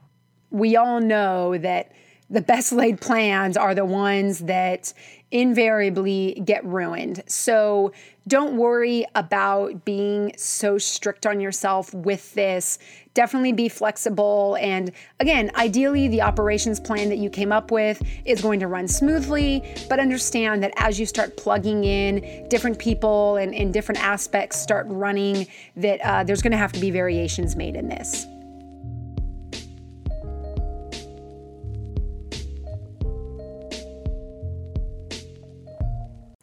We 0.50 0.76
all 0.76 1.00
know 1.00 1.58
that 1.58 1.90
the 2.30 2.40
best 2.40 2.72
laid 2.72 3.00
plans 3.00 3.56
are 3.56 3.74
the 3.74 3.84
ones 3.84 4.40
that 4.40 4.92
invariably 5.30 6.40
get 6.44 6.64
ruined. 6.64 7.22
So 7.26 7.92
don't 8.26 8.56
worry 8.56 9.06
about 9.14 9.84
being 9.84 10.32
so 10.36 10.78
strict 10.78 11.26
on 11.26 11.40
yourself 11.40 11.92
with 11.94 12.32
this. 12.34 12.78
Definitely 13.14 13.52
be 13.52 13.68
flexible. 13.68 14.56
And 14.60 14.92
again, 15.20 15.50
ideally, 15.54 16.08
the 16.08 16.22
operations 16.22 16.78
plan 16.78 17.08
that 17.08 17.18
you 17.18 17.30
came 17.30 17.52
up 17.52 17.70
with 17.70 18.02
is 18.24 18.40
going 18.40 18.60
to 18.60 18.66
run 18.66 18.88
smoothly, 18.88 19.62
but 19.88 19.98
understand 19.98 20.62
that 20.62 20.72
as 20.76 21.00
you 21.00 21.06
start 21.06 21.36
plugging 21.36 21.84
in 21.84 22.48
different 22.48 22.78
people 22.78 23.36
and, 23.36 23.54
and 23.54 23.72
different 23.72 24.02
aspects 24.02 24.60
start 24.60 24.86
running, 24.88 25.46
that 25.76 26.00
uh, 26.02 26.24
there's 26.24 26.42
going 26.42 26.52
to 26.52 26.58
have 26.58 26.72
to 26.72 26.80
be 26.80 26.90
variations 26.90 27.56
made 27.56 27.76
in 27.76 27.88
this. 27.88 28.26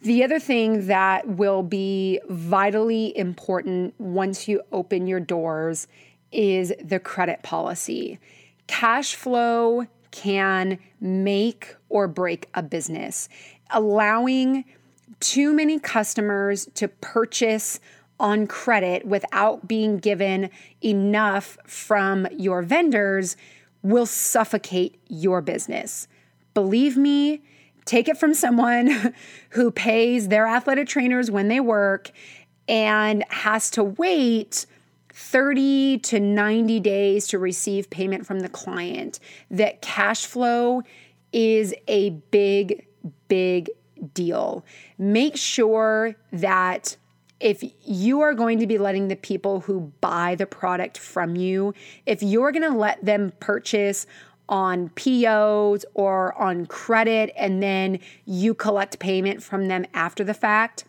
The 0.06 0.22
other 0.22 0.38
thing 0.38 0.86
that 0.86 1.26
will 1.26 1.64
be 1.64 2.20
vitally 2.28 3.12
important 3.18 3.92
once 3.98 4.46
you 4.46 4.62
open 4.70 5.08
your 5.08 5.18
doors 5.18 5.88
is 6.30 6.72
the 6.80 7.00
credit 7.00 7.42
policy. 7.42 8.20
Cash 8.68 9.16
flow 9.16 9.88
can 10.12 10.78
make 11.00 11.74
or 11.88 12.06
break 12.06 12.48
a 12.54 12.62
business. 12.62 13.28
Allowing 13.70 14.64
too 15.18 15.52
many 15.52 15.80
customers 15.80 16.68
to 16.74 16.86
purchase 16.86 17.80
on 18.20 18.46
credit 18.46 19.04
without 19.04 19.66
being 19.66 19.98
given 19.98 20.50
enough 20.84 21.58
from 21.66 22.28
your 22.30 22.62
vendors 22.62 23.36
will 23.82 24.06
suffocate 24.06 25.00
your 25.08 25.40
business. 25.40 26.06
Believe 26.54 26.96
me, 26.96 27.42
take 27.86 28.08
it 28.08 28.18
from 28.18 28.34
someone 28.34 29.14
who 29.50 29.70
pays 29.70 30.28
their 30.28 30.46
athletic 30.46 30.86
trainers 30.88 31.30
when 31.30 31.48
they 31.48 31.60
work 31.60 32.10
and 32.68 33.24
has 33.30 33.70
to 33.70 33.82
wait 33.82 34.66
30 35.14 35.98
to 36.00 36.20
90 36.20 36.80
days 36.80 37.26
to 37.28 37.38
receive 37.38 37.88
payment 37.88 38.26
from 38.26 38.40
the 38.40 38.50
client, 38.50 39.18
that 39.50 39.80
cash 39.80 40.26
flow 40.26 40.82
is 41.32 41.74
a 41.88 42.10
big, 42.10 42.86
big 43.28 43.70
deal. 44.12 44.64
Make 44.98 45.36
sure 45.36 46.16
that 46.32 46.96
if 47.40 47.62
you 47.82 48.20
are 48.20 48.34
going 48.34 48.58
to 48.58 48.66
be 48.66 48.78
letting 48.78 49.08
the 49.08 49.16
people 49.16 49.60
who 49.60 49.92
buy 50.00 50.34
the 50.34 50.46
product 50.46 50.98
from 50.98 51.36
you, 51.36 51.72
if 52.04 52.22
you're 52.22 52.52
going 52.52 52.70
to 52.70 52.76
let 52.76 53.04
them 53.04 53.32
purchase 53.40 54.06
on 54.48 54.90
POs 54.90 55.84
or 55.94 56.34
on 56.40 56.66
credit 56.66 57.32
and 57.36 57.62
then 57.62 57.98
you 58.24 58.54
collect 58.54 58.98
payment 58.98 59.42
from 59.42 59.68
them 59.68 59.84
after 59.94 60.24
the 60.24 60.34
fact, 60.34 60.84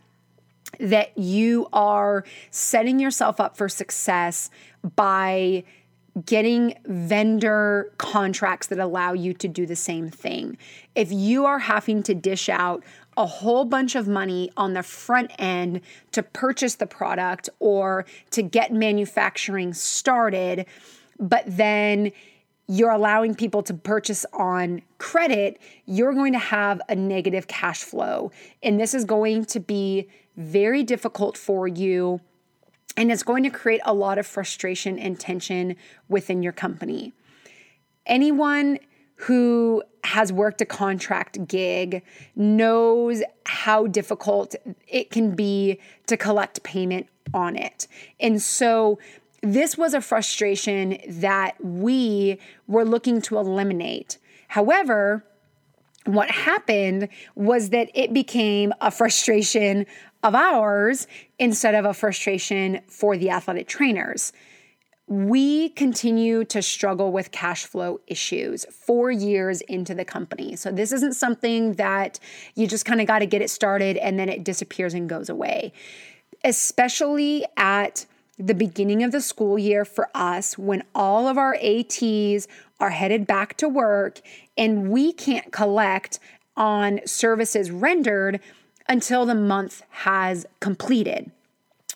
that 0.79 1.17
you 1.17 1.67
are 1.73 2.23
setting 2.51 2.99
yourself 2.99 3.39
up 3.39 3.57
for 3.57 3.69
success 3.69 4.49
by 4.95 5.63
getting 6.25 6.77
vendor 6.85 7.91
contracts 7.97 8.67
that 8.67 8.79
allow 8.79 9.13
you 9.13 9.33
to 9.33 9.47
do 9.47 9.65
the 9.65 9.75
same 9.75 10.09
thing. 10.09 10.57
If 10.95 11.11
you 11.11 11.45
are 11.45 11.59
having 11.59 12.03
to 12.03 12.15
dish 12.15 12.49
out 12.49 12.83
a 13.15 13.25
whole 13.25 13.65
bunch 13.65 13.95
of 13.95 14.07
money 14.07 14.51
on 14.57 14.73
the 14.73 14.83
front 14.83 15.31
end 15.37 15.81
to 16.11 16.23
purchase 16.23 16.75
the 16.75 16.87
product 16.87 17.49
or 17.59 18.05
to 18.31 18.41
get 18.41 18.71
manufacturing 18.71 19.73
started, 19.73 20.65
but 21.19 21.43
then 21.45 22.11
you're 22.67 22.91
allowing 22.91 23.33
people 23.33 23.63
to 23.63 23.73
purchase 23.73 24.25
on 24.33 24.81
credit, 24.97 25.59
you're 25.85 26.13
going 26.13 26.33
to 26.33 26.39
have 26.39 26.81
a 26.89 26.95
negative 26.95 27.47
cash 27.47 27.83
flow. 27.83 28.31
And 28.61 28.79
this 28.79 28.93
is 28.93 29.05
going 29.05 29.45
to 29.45 29.59
be 29.59 30.09
very 30.35 30.83
difficult 30.83 31.37
for 31.37 31.67
you. 31.67 32.19
And 32.97 33.11
it's 33.11 33.23
going 33.23 33.43
to 33.43 33.49
create 33.49 33.81
a 33.85 33.93
lot 33.93 34.17
of 34.17 34.27
frustration 34.27 34.99
and 34.99 35.19
tension 35.19 35.75
within 36.09 36.43
your 36.43 36.51
company. 36.51 37.13
Anyone 38.05 38.79
who 39.21 39.83
has 40.03 40.31
worked 40.31 40.61
a 40.61 40.65
contract 40.65 41.47
gig 41.47 42.03
knows 42.35 43.23
how 43.45 43.87
difficult 43.87 44.55
it 44.87 45.09
can 45.09 45.35
be 45.35 45.79
to 46.05 46.17
collect 46.17 46.63
payment 46.63 47.07
on 47.33 47.55
it. 47.55 47.87
And 48.19 48.41
so 48.41 48.99
this 49.53 49.77
was 49.77 49.93
a 49.93 50.01
frustration 50.01 50.97
that 51.07 51.53
we 51.63 52.39
were 52.67 52.85
looking 52.85 53.21
to 53.21 53.37
eliminate. 53.37 54.17
However, 54.47 55.25
what 56.05 56.29
happened 56.31 57.09
was 57.35 57.69
that 57.71 57.89
it 57.93 58.13
became 58.13 58.73
a 58.79 58.91
frustration 58.91 59.85
of 60.23 60.35
ours 60.35 61.07
instead 61.37 61.75
of 61.75 61.85
a 61.85 61.93
frustration 61.93 62.81
for 62.87 63.17
the 63.17 63.29
athletic 63.29 63.67
trainers 63.67 64.31
we 65.07 65.69
continue 65.69 66.43
to 66.43 66.61
struggle 66.61 67.13
with 67.13 67.31
cash 67.31 67.65
flow 67.65 68.01
issues 68.07 68.65
four 68.65 69.09
years 69.09 69.61
into 69.61 69.95
the 69.95 70.03
company. 70.03 70.55
So, 70.57 70.69
this 70.69 70.91
isn't 70.91 71.15
something 71.15 71.73
that 71.73 72.19
you 72.55 72.67
just 72.67 72.85
kind 72.85 72.99
of 72.99 73.07
got 73.07 73.19
to 73.19 73.25
get 73.25 73.41
it 73.41 73.49
started 73.49 73.95
and 73.97 74.19
then 74.19 74.27
it 74.27 74.43
disappears 74.43 74.93
and 74.93 75.07
goes 75.07 75.29
away. 75.29 75.71
Especially 76.43 77.45
at 77.55 78.05
the 78.37 78.53
beginning 78.53 79.03
of 79.03 79.11
the 79.11 79.21
school 79.21 79.57
year 79.57 79.83
for 79.83 80.09
us, 80.13 80.57
when 80.57 80.83
all 80.93 81.27
of 81.27 81.37
our 81.37 81.55
ATs 81.55 82.47
are 82.79 82.91
headed 82.91 83.25
back 83.25 83.57
to 83.57 83.67
work 83.67 84.21
and 84.57 84.89
we 84.89 85.11
can't 85.11 85.51
collect 85.51 86.19
on 86.55 86.99
services 87.05 87.71
rendered 87.71 88.39
until 88.87 89.25
the 89.25 89.35
month 89.35 89.83
has 89.89 90.45
completed. 90.59 91.31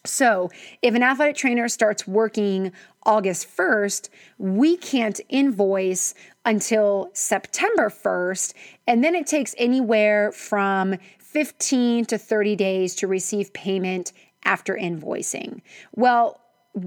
So, 0.03 0.49
if 0.81 0.95
an 0.95 1.03
athletic 1.03 1.35
trainer 1.35 1.69
starts 1.69 2.07
working 2.07 2.71
August 3.05 3.47
1st, 3.55 4.09
we 4.39 4.77
can't 4.77 5.19
invoice 5.29 6.15
until 6.43 7.11
September 7.13 7.89
1st. 7.89 8.53
And 8.87 9.03
then 9.03 9.13
it 9.13 9.27
takes 9.27 9.53
anywhere 9.59 10.31
from 10.31 10.97
15 11.19 12.05
to 12.05 12.17
30 12.17 12.55
days 12.55 12.95
to 12.95 13.07
receive 13.07 13.53
payment 13.53 14.11
after 14.43 14.75
invoicing. 14.75 15.61
Well, 15.95 16.39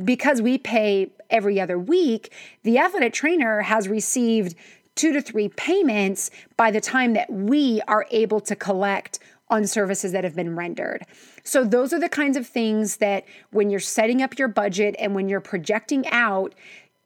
because 0.04 0.40
we 0.40 0.58
pay 0.58 1.12
every 1.30 1.60
other 1.60 1.78
week, 1.78 2.32
the 2.62 2.78
athletic 2.78 3.12
trainer 3.12 3.60
has 3.60 3.88
received 3.88 4.54
two 4.94 5.12
to 5.12 5.20
three 5.20 5.48
payments 5.48 6.30
by 6.56 6.70
the 6.70 6.80
time 6.80 7.14
that 7.14 7.30
we 7.30 7.80
are 7.88 8.06
able 8.10 8.40
to 8.40 8.56
collect 8.56 9.18
on 9.50 9.66
services 9.66 10.12
that 10.12 10.24
have 10.24 10.34
been 10.34 10.56
rendered. 10.56 11.04
So, 11.42 11.64
those 11.64 11.92
are 11.92 12.00
the 12.00 12.08
kinds 12.08 12.36
of 12.36 12.46
things 12.46 12.96
that 12.96 13.24
when 13.50 13.70
you're 13.70 13.80
setting 13.80 14.22
up 14.22 14.38
your 14.38 14.48
budget 14.48 14.96
and 14.98 15.14
when 15.14 15.28
you're 15.28 15.40
projecting 15.40 16.06
out, 16.08 16.54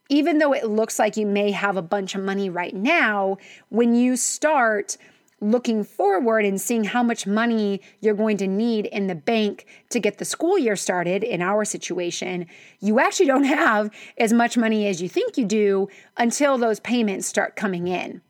even 0.08 0.38
though 0.38 0.54
it 0.54 0.68
looks 0.68 0.98
like 0.98 1.16
you 1.16 1.26
may 1.26 1.50
have 1.50 1.76
a 1.76 1.82
bunch 1.82 2.14
of 2.14 2.22
money 2.22 2.48
right 2.48 2.74
now, 2.74 3.38
when 3.68 3.94
you 3.94 4.16
start 4.16 4.96
looking 5.40 5.84
forward 5.84 6.44
and 6.44 6.60
seeing 6.60 6.84
how 6.84 7.02
much 7.02 7.26
money 7.26 7.80
you're 8.00 8.14
going 8.14 8.36
to 8.38 8.46
need 8.46 8.86
in 8.86 9.06
the 9.06 9.14
bank 9.14 9.66
to 9.90 10.00
get 10.00 10.18
the 10.18 10.24
school 10.24 10.58
year 10.58 10.76
started, 10.76 11.22
in 11.22 11.42
our 11.42 11.64
situation, 11.64 12.46
you 12.80 12.98
actually 12.98 13.26
don't 13.26 13.44
have 13.44 13.90
as 14.16 14.32
much 14.32 14.56
money 14.56 14.86
as 14.86 15.00
you 15.00 15.08
think 15.08 15.36
you 15.36 15.44
do 15.44 15.88
until 16.16 16.58
those 16.58 16.80
payments 16.80 17.26
start 17.26 17.56
coming 17.56 17.88
in. 17.88 18.20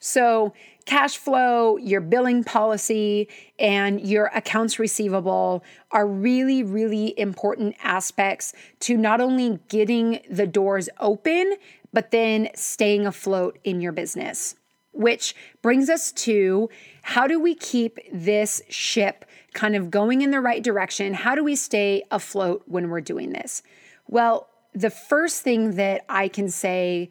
So, 0.00 0.52
cash 0.84 1.16
flow, 1.16 1.76
your 1.76 2.00
billing 2.00 2.44
policy, 2.44 3.28
and 3.58 4.00
your 4.00 4.26
accounts 4.26 4.78
receivable 4.78 5.64
are 5.90 6.06
really, 6.06 6.62
really 6.62 7.18
important 7.18 7.74
aspects 7.82 8.52
to 8.80 8.96
not 8.96 9.20
only 9.20 9.58
getting 9.68 10.20
the 10.30 10.46
doors 10.46 10.88
open, 11.00 11.56
but 11.92 12.12
then 12.12 12.48
staying 12.54 13.06
afloat 13.06 13.58
in 13.64 13.80
your 13.80 13.92
business. 13.92 14.54
Which 14.98 15.36
brings 15.62 15.88
us 15.88 16.10
to 16.26 16.68
how 17.02 17.28
do 17.28 17.38
we 17.38 17.54
keep 17.54 18.00
this 18.12 18.60
ship 18.68 19.24
kind 19.54 19.76
of 19.76 19.92
going 19.92 20.22
in 20.22 20.32
the 20.32 20.40
right 20.40 20.60
direction? 20.60 21.14
How 21.14 21.36
do 21.36 21.44
we 21.44 21.54
stay 21.54 22.02
afloat 22.10 22.64
when 22.66 22.90
we're 22.90 23.00
doing 23.00 23.30
this? 23.30 23.62
Well, 24.08 24.48
the 24.74 24.90
first 24.90 25.42
thing 25.42 25.76
that 25.76 26.04
I 26.08 26.26
can 26.26 26.48
say 26.48 27.10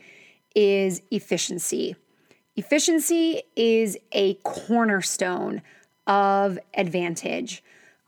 is 0.53 1.01
efficiency. 1.11 1.95
Efficiency 2.57 3.43
is 3.55 3.97
a 4.11 4.33
cornerstone 4.43 5.61
of 6.07 6.59
advantage. 6.73 7.63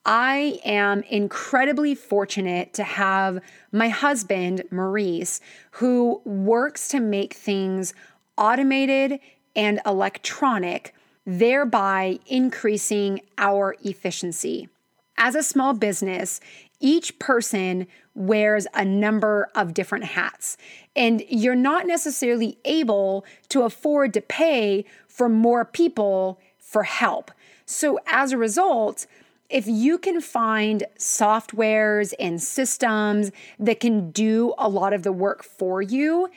I 0.06 0.60
am 0.66 1.04
incredibly 1.04 1.96
fortunate 1.96 2.74
to 2.74 2.84
have 2.84 3.40
my 3.72 3.88
husband, 3.88 4.64
Maurice, 4.72 5.40
who 5.72 6.22
works 6.26 6.90
to 6.90 7.00
make 7.00 7.34
things 7.34 7.94
automated 8.38 9.20
and 9.60 9.82
electronic, 9.86 10.96
thereby 11.26 12.18
increasing 12.26 13.20
our 13.38 13.76
efficiency. 13.84 14.70
As 15.18 15.36
a 15.36 15.44
small 15.44 15.74
business, 15.74 16.40
each 16.80 17.20
person 17.20 17.86
wears 18.16 18.68
a 18.74 18.86
number 18.86 19.50
of 19.56 19.74
different 19.74 20.06
hats, 20.06 20.56
and 20.96 21.22
you're 21.28 21.56
not 21.56 21.86
necessarily 21.86 22.58
able 22.64 23.26
to 23.50 23.64
afford 23.64 24.14
to 24.14 24.22
pay 24.22 24.86
for 25.10 25.28
more 25.28 25.66
people 25.66 26.40
for 26.58 26.84
help. 26.84 27.30
So, 27.66 28.00
as 28.08 28.32
a 28.32 28.38
result, 28.38 29.08
if 29.50 29.68
you 29.68 29.98
can 29.98 30.22
find 30.22 30.86
softwares 30.98 32.14
and 32.18 32.42
systems 32.42 33.32
that 33.58 33.82
can 33.82 34.12
do 34.12 34.54
a 34.58 34.70
lot 34.70 34.94
of 34.94 35.04
the 35.04 35.12
work 35.12 35.44
for 35.44 35.82
you, 35.82 36.30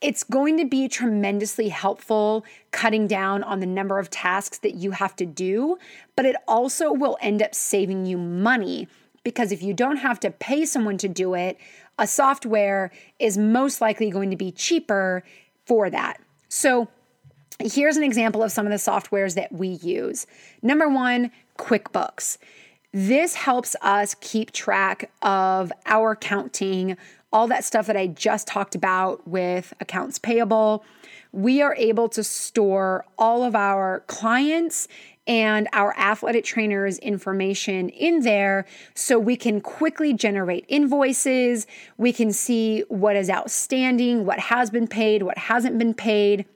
it's 0.00 0.22
going 0.22 0.56
to 0.58 0.64
be 0.64 0.88
tremendously 0.88 1.68
helpful 1.68 2.44
cutting 2.70 3.06
down 3.06 3.42
on 3.42 3.60
the 3.60 3.66
number 3.66 3.98
of 3.98 4.10
tasks 4.10 4.58
that 4.58 4.74
you 4.74 4.92
have 4.92 5.16
to 5.16 5.26
do, 5.26 5.76
but 6.14 6.24
it 6.24 6.36
also 6.46 6.92
will 6.92 7.16
end 7.20 7.42
up 7.42 7.54
saving 7.54 8.06
you 8.06 8.16
money 8.16 8.86
because 9.24 9.50
if 9.50 9.62
you 9.62 9.74
don't 9.74 9.96
have 9.96 10.20
to 10.20 10.30
pay 10.30 10.64
someone 10.64 10.96
to 10.98 11.08
do 11.08 11.34
it, 11.34 11.58
a 11.98 12.06
software 12.06 12.92
is 13.18 13.36
most 13.36 13.80
likely 13.80 14.10
going 14.10 14.30
to 14.30 14.36
be 14.36 14.52
cheaper 14.52 15.24
for 15.66 15.90
that. 15.90 16.20
So, 16.48 16.88
here's 17.58 17.96
an 17.96 18.04
example 18.04 18.42
of 18.42 18.52
some 18.52 18.66
of 18.66 18.70
the 18.70 18.78
softwares 18.78 19.34
that 19.34 19.52
we 19.52 19.68
use. 19.68 20.26
Number 20.62 20.88
one, 20.88 21.32
QuickBooks. 21.58 22.38
This 22.92 23.34
helps 23.34 23.76
us 23.82 24.14
keep 24.20 24.52
track 24.52 25.10
of 25.20 25.72
our 25.84 26.16
counting, 26.16 26.96
all 27.32 27.46
that 27.48 27.64
stuff 27.64 27.86
that 27.86 27.96
I 27.96 28.06
just 28.06 28.46
talked 28.46 28.74
about 28.74 29.28
with 29.28 29.74
accounts 29.80 30.18
payable. 30.18 30.84
We 31.30 31.60
are 31.60 31.74
able 31.74 32.08
to 32.10 32.24
store 32.24 33.04
all 33.18 33.44
of 33.44 33.54
our 33.54 34.00
clients 34.06 34.88
and 35.26 35.68
our 35.74 35.94
athletic 35.98 36.42
trainers 36.42 36.98
information 37.00 37.90
in 37.90 38.22
there 38.22 38.64
so 38.94 39.18
we 39.18 39.36
can 39.36 39.60
quickly 39.60 40.14
generate 40.14 40.64
invoices. 40.68 41.66
We 41.98 42.14
can 42.14 42.32
see 42.32 42.80
what 42.88 43.14
is 43.14 43.28
outstanding, 43.28 44.24
what 44.24 44.38
has 44.38 44.70
been 44.70 44.88
paid, 44.88 45.22
what 45.22 45.36
hasn't 45.36 45.78
been 45.78 45.92
paid. 45.92 46.46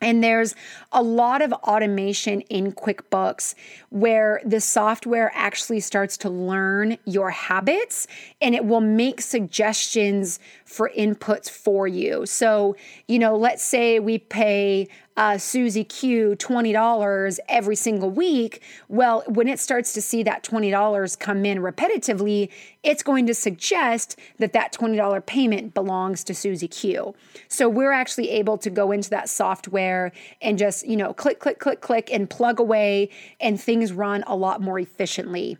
And 0.00 0.22
there's 0.22 0.54
a 0.92 1.02
lot 1.02 1.42
of 1.42 1.52
automation 1.52 2.40
in 2.42 2.72
QuickBooks 2.72 3.54
where 3.90 4.40
the 4.44 4.60
software 4.60 5.32
actually 5.34 5.80
starts 5.80 6.16
to 6.18 6.30
learn 6.30 6.98
your 7.04 7.30
habits 7.30 8.06
and 8.40 8.54
it 8.54 8.64
will 8.64 8.80
make 8.80 9.20
suggestions 9.20 10.38
for 10.64 10.90
inputs 10.96 11.50
for 11.50 11.88
you. 11.88 12.26
So, 12.26 12.76
you 13.08 13.18
know, 13.18 13.36
let's 13.36 13.64
say 13.64 13.98
we 13.98 14.18
pay 14.18 14.88
uh, 15.18 15.36
Susie 15.36 15.82
Q 15.82 16.36
$20 16.38 17.38
every 17.48 17.74
single 17.74 18.08
week. 18.08 18.62
Well, 18.88 19.24
when 19.26 19.48
it 19.48 19.58
starts 19.58 19.92
to 19.94 20.00
see 20.00 20.22
that 20.22 20.44
$20 20.44 21.18
come 21.18 21.44
in 21.44 21.58
repetitively, 21.58 22.50
it's 22.84 23.02
going 23.02 23.26
to 23.26 23.34
suggest 23.34 24.16
that 24.38 24.52
that 24.52 24.72
$20 24.72 25.26
payment 25.26 25.74
belongs 25.74 26.22
to 26.22 26.34
Susie 26.34 26.68
Q. 26.68 27.16
So 27.48 27.68
we're 27.68 27.90
actually 27.90 28.30
able 28.30 28.58
to 28.58 28.70
go 28.70 28.92
into 28.92 29.10
that 29.10 29.28
software 29.28 30.12
and 30.40 30.56
just, 30.56 30.86
you 30.86 30.96
know, 30.96 31.12
click, 31.12 31.40
click, 31.40 31.58
click, 31.58 31.80
click, 31.80 32.10
and 32.12 32.30
plug 32.30 32.60
away, 32.60 33.10
and 33.40 33.60
things 33.60 33.92
run 33.92 34.22
a 34.28 34.36
lot 34.36 34.60
more 34.60 34.78
efficiently. 34.78 35.58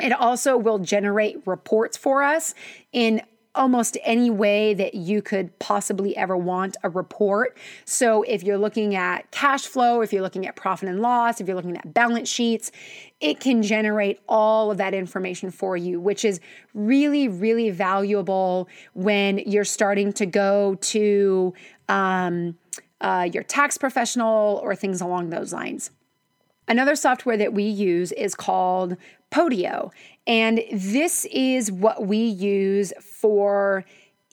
It 0.00 0.12
also 0.12 0.56
will 0.56 0.78
generate 0.78 1.44
reports 1.44 1.96
for 1.96 2.22
us 2.22 2.54
in 2.92 3.22
almost 3.56 3.96
any 4.04 4.30
way 4.30 4.74
that 4.74 4.94
you 4.94 5.22
could 5.22 5.58
possibly 5.58 6.16
ever 6.16 6.36
want 6.36 6.76
a 6.82 6.88
report. 6.88 7.56
So, 7.84 8.22
if 8.22 8.42
you're 8.42 8.58
looking 8.58 8.94
at 8.94 9.30
cash 9.30 9.66
flow, 9.66 10.02
if 10.02 10.12
you're 10.12 10.22
looking 10.22 10.46
at 10.46 10.54
profit 10.54 10.88
and 10.88 11.00
loss, 11.00 11.40
if 11.40 11.46
you're 11.48 11.56
looking 11.56 11.76
at 11.76 11.92
balance 11.92 12.28
sheets, 12.28 12.70
it 13.20 13.40
can 13.40 13.62
generate 13.62 14.20
all 14.28 14.70
of 14.70 14.78
that 14.78 14.94
information 14.94 15.50
for 15.50 15.76
you, 15.76 15.98
which 15.98 16.24
is 16.24 16.40
really, 16.74 17.28
really 17.28 17.70
valuable 17.70 18.68
when 18.94 19.38
you're 19.38 19.64
starting 19.64 20.12
to 20.12 20.26
go 20.26 20.76
to 20.76 21.54
um, 21.88 22.56
uh, 23.00 23.28
your 23.32 23.42
tax 23.42 23.78
professional 23.78 24.60
or 24.62 24.74
things 24.74 25.00
along 25.00 25.30
those 25.30 25.52
lines. 25.52 25.90
Another 26.68 26.96
software 26.96 27.36
that 27.36 27.52
we 27.52 27.62
use 27.64 28.12
is 28.12 28.34
called 28.34 28.96
Podio. 29.30 29.92
And 30.26 30.62
this 30.72 31.24
is 31.26 31.70
what 31.70 32.06
we 32.06 32.18
use 32.18 32.92
for 33.00 33.84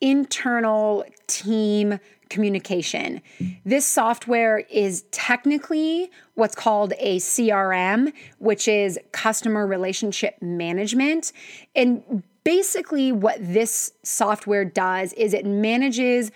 internal 0.01 1.05
team 1.27 1.99
communication. 2.29 3.21
This 3.63 3.85
software 3.85 4.59
is 4.69 5.05
technically 5.11 6.09
what's 6.33 6.55
called 6.55 6.93
a 6.97 7.17
CRM, 7.19 8.11
which 8.39 8.67
is 8.67 8.99
customer 9.11 9.67
relationship 9.67 10.41
management. 10.41 11.31
And 11.75 12.23
basically, 12.43 13.11
what 13.11 13.37
this 13.39 13.93
software 14.03 14.65
does 14.65 15.13
is 15.13 15.33
it 15.33 15.45
manages 15.45 16.31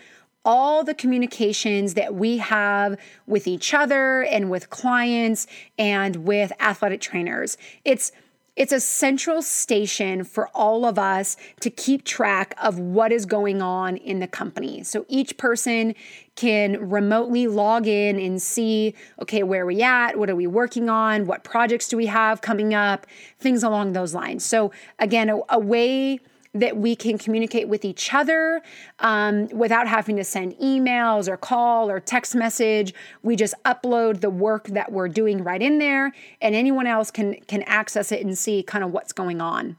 all 0.46 0.84
the 0.84 0.94
communications 0.94 1.96
that 1.96 2.16
we 2.16 2.38
have 2.38 2.98
with 3.26 3.48
each 3.48 3.74
other 3.74 4.24
and 4.24 4.50
with 4.50 4.70
clients 4.70 5.46
and 5.78 6.16
with 6.18 6.54
athletic 6.62 7.02
trainers. 7.02 7.58
It's 7.84 8.14
it's 8.58 8.72
a 8.72 8.80
central 8.80 9.44
station 9.44 10.24
for 10.24 10.50
all 10.50 10.84
of 10.84 10.98
us 10.98 11.38
to 11.60 11.70
keep 11.70 12.04
track 12.04 12.56
of 12.62 12.80
what 12.80 13.12
is 13.12 13.28
going 13.28 13.62
on 13.62 13.98
in 13.98 14.20
the 14.20 14.28
company. 14.28 14.84
So 14.84 15.06
each 15.08 15.38
person 15.38 15.94
can 16.36 16.90
remotely 16.90 17.48
log 17.48 17.88
in 17.88 18.20
and 18.20 18.42
see 18.42 18.96
okay, 19.22 19.44
where 19.44 19.62
are 19.62 19.66
we 19.68 19.84
at? 19.84 20.18
What 20.18 20.30
are 20.30 20.36
we 20.36 20.48
working 20.48 20.90
on? 20.90 21.28
What 21.28 21.44
projects 21.44 21.88
do 21.88 21.98
we 21.98 22.08
have 22.08 22.42
coming 22.42 22.74
up? 22.74 23.06
Things 23.40 23.62
along 23.64 23.94
those 23.94 24.16
lines. 24.16 24.44
So, 24.44 24.72
again, 24.98 25.30
a, 25.30 25.40
a 25.50 25.60
way 25.60 26.20
that 26.60 26.78
we 26.78 26.96
can 26.96 27.18
communicate 27.18 27.68
with 27.68 27.86
each 27.86 28.14
other 28.14 28.62
um, 29.00 29.48
without 29.50 29.88
having 29.88 30.16
to 30.18 30.24
send 30.24 30.56
emails 30.58 31.28
or 31.28 31.38
call 31.38 31.90
or 31.90 32.00
text 32.00 32.36
message. 32.36 32.94
We 33.24 33.36
just 33.36 33.56
upload 33.66 34.22
the 34.22 34.30
work 34.30 34.68
that 34.70 34.92
we're 34.92 35.10
doing 35.10 35.44
right 35.44 35.62
in 35.62 35.80
there, 35.80 36.14
and 36.42 36.56
anyone 36.56 36.88
else 36.88 37.12
can 37.12 37.36
can 37.48 37.64
access 37.64 38.12
it 38.12 38.26
and 38.26 38.38
see 38.38 38.64
kind 38.64 38.84
of 38.84 38.92
what's 38.92 39.14
going 39.14 39.42
on. 39.42 39.78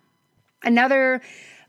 Another 0.63 1.21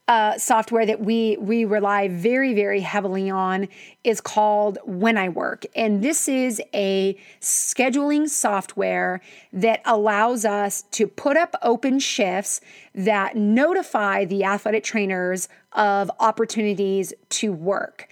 uh, 0.10 0.36
software 0.40 0.88
that 0.88 1.02
we 1.02 1.38
we 1.38 1.66
rely 1.66 2.08
very 2.08 2.56
very 2.56 2.82
heavily 2.82 3.30
on 3.30 3.68
is 4.04 4.20
called 4.20 4.80
When 4.84 5.20
I 5.20 5.30
Work, 5.30 5.68
and 5.76 6.04
this 6.04 6.28
is 6.28 6.60
a 6.74 7.16
scheduling 7.40 8.28
software 8.28 9.22
that 9.54 9.82
allows 9.86 10.46
us 10.46 10.82
to 10.92 11.06
put 11.06 11.38
up 11.38 11.56
open 11.62 12.00
shifts 12.00 12.60
that 12.96 13.38
notify 13.38 14.26
the 14.26 14.44
athletic 14.44 14.84
trainers 14.84 15.48
of 15.74 16.10
opportunities 16.20 17.14
to 17.30 17.54
work. 17.54 18.10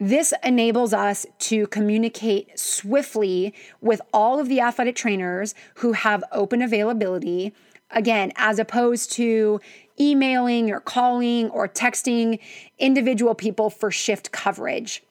This 0.00 0.32
enables 0.42 0.94
us 0.94 1.26
to 1.40 1.66
communicate 1.66 2.58
swiftly 2.58 3.52
with 3.82 4.00
all 4.10 4.40
of 4.40 4.48
the 4.48 4.60
athletic 4.60 4.96
trainers 4.96 5.54
who 5.76 5.92
have 5.92 6.24
open 6.32 6.62
availability. 6.62 7.52
Again, 7.90 8.32
as 8.36 8.58
opposed 8.58 9.12
to 9.12 9.60
emailing 10.00 10.70
or 10.70 10.80
calling 10.80 11.50
or 11.50 11.68
texting 11.68 12.38
individual 12.78 13.34
people 13.34 13.70
for 13.70 13.90
shift 13.90 14.32
coverage. 14.32 15.02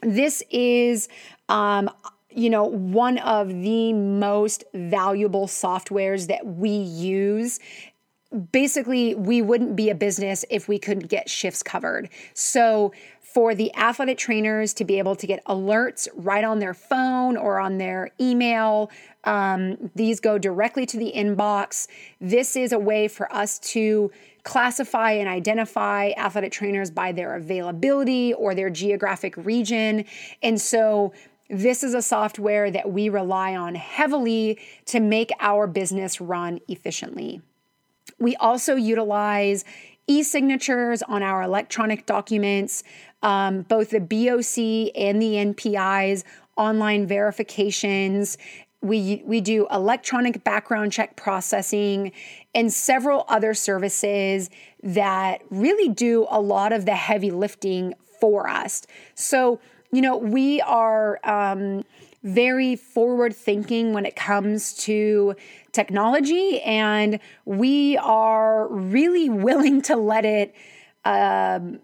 This 0.00 0.42
is, 0.50 1.08
um, 1.48 1.90
you 2.30 2.50
know, 2.50 2.64
one 2.64 3.18
of 3.18 3.48
the 3.48 3.92
most 3.92 4.64
valuable 4.74 5.46
softwares 5.46 6.28
that 6.28 6.46
we 6.46 6.70
use 6.70 7.60
basically 8.50 9.14
we 9.14 9.42
wouldn't 9.42 9.76
be 9.76 9.90
a 9.90 9.94
business 9.94 10.44
if 10.50 10.68
we 10.68 10.78
couldn't 10.78 11.08
get 11.08 11.28
shifts 11.28 11.62
covered. 11.62 12.08
So 12.34 12.92
for 13.32 13.54
the 13.54 13.74
athletic 13.76 14.18
trainers 14.18 14.74
to 14.74 14.84
be 14.84 14.98
able 14.98 15.16
to 15.16 15.26
get 15.26 15.44
alerts 15.46 16.08
right 16.14 16.44
on 16.44 16.58
their 16.58 16.74
phone 16.74 17.36
or 17.36 17.58
on 17.58 17.78
their 17.78 18.10
email. 18.20 18.90
Um, 19.24 19.90
these 19.94 20.20
go 20.20 20.38
directly 20.38 20.84
to 20.86 20.98
the 20.98 21.12
inbox. 21.14 21.86
This 22.20 22.56
is 22.56 22.72
a 22.72 22.78
way 22.78 23.08
for 23.08 23.32
us 23.32 23.58
to 23.60 24.10
classify 24.44 25.12
and 25.12 25.28
identify 25.28 26.10
athletic 26.16 26.52
trainers 26.52 26.90
by 26.90 27.12
their 27.12 27.36
availability 27.36 28.34
or 28.34 28.54
their 28.54 28.70
geographic 28.70 29.36
region. 29.36 30.04
And 30.42 30.60
so 30.60 31.12
this 31.48 31.84
is 31.84 31.94
a 31.94 32.02
software 32.02 32.70
that 32.70 32.90
we 32.90 33.08
rely 33.08 33.54
on 33.54 33.74
heavily 33.74 34.58
to 34.86 35.00
make 35.00 35.30
our 35.38 35.66
business 35.66 36.20
run 36.20 36.60
efficiently. 36.66 37.40
We 38.18 38.36
also 38.36 38.74
utilize 38.74 39.64
e 40.06 40.22
signatures 40.22 41.02
on 41.02 41.22
our 41.22 41.42
electronic 41.42 42.06
documents, 42.06 42.82
um, 43.22 43.62
both 43.62 43.90
the 43.90 44.00
BOC 44.00 44.92
and 44.96 45.22
the 45.22 45.34
NPIs, 45.34 46.24
online 46.56 47.06
verifications. 47.06 48.36
We, 48.80 49.22
we 49.24 49.40
do 49.40 49.68
electronic 49.70 50.42
background 50.42 50.92
check 50.92 51.14
processing 51.14 52.12
and 52.54 52.72
several 52.72 53.24
other 53.28 53.54
services 53.54 54.50
that 54.82 55.42
really 55.50 55.88
do 55.88 56.26
a 56.30 56.40
lot 56.40 56.72
of 56.72 56.84
the 56.84 56.96
heavy 56.96 57.30
lifting 57.30 57.94
for 58.20 58.48
us. 58.48 58.86
So, 59.14 59.60
you 59.92 60.00
know, 60.00 60.16
we 60.16 60.60
are 60.62 61.20
um, 61.22 61.84
very 62.22 62.76
forward 62.76 63.34
thinking 63.34 63.92
when 63.92 64.06
it 64.06 64.16
comes 64.16 64.74
to 64.74 65.34
technology, 65.72 66.60
and 66.62 67.18
we 67.44 67.96
are 67.98 68.68
really 68.68 69.28
willing 69.28 69.82
to 69.82 69.96
let 69.96 70.24
it 70.24 70.54
um, 71.04 71.80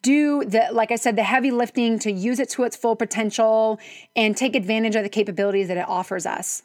do 0.00 0.44
the 0.44 0.68
like 0.72 0.92
i 0.92 0.96
said 0.96 1.16
the 1.16 1.24
heavy 1.24 1.50
lifting 1.50 1.98
to 1.98 2.10
use 2.12 2.38
it 2.38 2.48
to 2.48 2.62
its 2.62 2.76
full 2.76 2.94
potential 2.94 3.80
and 4.14 4.36
take 4.36 4.54
advantage 4.54 4.94
of 4.94 5.02
the 5.02 5.08
capabilities 5.08 5.66
that 5.66 5.76
it 5.76 5.88
offers 5.88 6.24
us 6.24 6.62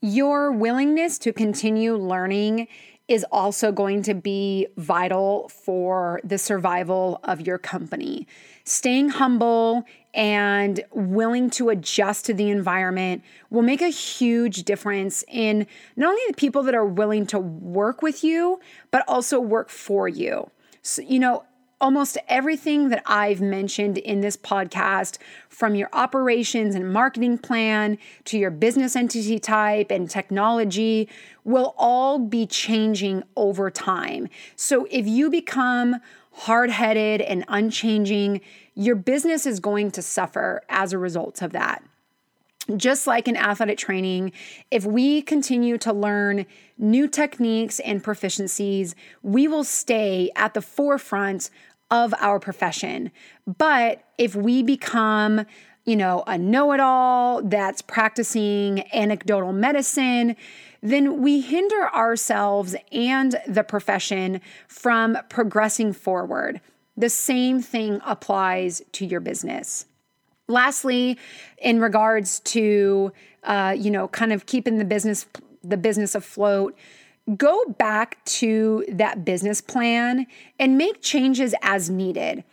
your 0.00 0.52
willingness 0.52 1.18
to 1.18 1.32
continue 1.32 1.96
learning 1.96 2.68
is 3.08 3.26
also 3.32 3.72
going 3.72 4.02
to 4.02 4.14
be 4.14 4.68
vital 4.76 5.48
for 5.48 6.20
the 6.22 6.38
survival 6.38 7.20
of 7.24 7.40
your 7.40 7.58
company. 7.58 8.26
Staying 8.64 9.08
humble 9.08 9.84
and 10.14 10.82
willing 10.92 11.50
to 11.50 11.68
adjust 11.68 12.26
to 12.26 12.34
the 12.34 12.50
environment 12.50 13.22
will 13.50 13.62
make 13.62 13.80
a 13.80 13.88
huge 13.88 14.64
difference 14.64 15.24
in 15.28 15.66
not 15.96 16.10
only 16.10 16.22
the 16.28 16.34
people 16.34 16.62
that 16.64 16.74
are 16.74 16.86
willing 16.86 17.26
to 17.26 17.38
work 17.38 18.02
with 18.02 18.24
you, 18.24 18.60
but 18.90 19.04
also 19.06 19.38
work 19.38 19.68
for 19.68 20.08
you. 20.08 20.50
So, 20.82 21.02
you 21.02 21.18
know, 21.18 21.44
almost 21.80 22.18
everything 22.28 22.90
that 22.90 23.02
I've 23.06 23.40
mentioned 23.40 23.96
in 23.98 24.20
this 24.20 24.36
podcast, 24.36 25.18
from 25.48 25.74
your 25.74 25.88
operations 25.92 26.74
and 26.74 26.92
marketing 26.92 27.38
plan 27.38 27.96
to 28.26 28.38
your 28.38 28.50
business 28.50 28.94
entity 28.94 29.38
type 29.38 29.90
and 29.90 30.08
technology, 30.08 31.08
will 31.44 31.74
all 31.78 32.18
be 32.18 32.46
changing 32.46 33.22
over 33.36 33.70
time. 33.70 34.28
So 34.56 34.86
if 34.90 35.06
you 35.06 35.30
become 35.30 35.96
hard 36.32 36.70
headed 36.70 37.20
and 37.20 37.44
unchanging, 37.48 38.40
your 38.74 38.96
business 38.96 39.46
is 39.46 39.60
going 39.60 39.90
to 39.90 40.02
suffer 40.02 40.62
as 40.68 40.92
a 40.92 40.98
result 40.98 41.42
of 41.42 41.52
that. 41.52 41.82
just 42.76 43.06
like 43.06 43.28
in 43.28 43.36
athletic 43.36 43.78
training, 43.78 44.32
if 44.70 44.84
we 44.84 45.22
continue 45.22 45.78
to 45.78 45.92
learn 45.92 46.46
new 46.78 47.08
techniques 47.08 47.80
and 47.80 48.02
proficiencies, 48.02 48.94
we 49.22 49.48
will 49.48 49.64
stay 49.64 50.30
at 50.36 50.54
the 50.54 50.62
forefront 50.62 51.50
of 51.90 52.14
our 52.20 52.38
profession. 52.38 53.10
But 53.46 54.04
if 54.16 54.34
we 54.36 54.62
become, 54.62 55.44
you 55.84 55.96
know, 55.96 56.24
a 56.26 56.36
know 56.38 56.72
it 56.72 56.80
all 56.80 57.42
that's 57.42 57.82
practicing 57.82 58.84
anecdotal 58.92 59.52
medicine, 59.52 60.36
then 60.82 61.20
we 61.20 61.40
hinder 61.40 61.88
ourselves 61.94 62.74
and 62.92 63.36
the 63.46 63.64
profession 63.64 64.40
from 64.68 65.18
progressing 65.28 65.92
forward. 65.92 66.60
The 66.96 67.10
same 67.10 67.60
thing 67.60 68.00
applies 68.04 68.82
to 68.92 69.06
your 69.06 69.20
business. 69.20 69.86
Lastly, 70.48 71.16
in 71.58 71.80
regards 71.80 72.40
to 72.40 73.12
uh, 73.44 73.74
you 73.76 73.90
know, 73.90 74.08
kind 74.08 74.32
of 74.32 74.46
keeping 74.46 74.78
the 74.78 74.84
business 74.84 75.26
the 75.62 75.76
business 75.76 76.14
afloat, 76.14 76.74
go 77.36 77.64
back 77.78 78.24
to 78.24 78.84
that 78.88 79.24
business 79.24 79.60
plan 79.60 80.26
and 80.58 80.78
make 80.78 81.02
changes 81.02 81.54
as 81.62 81.90
needed. 81.90 82.44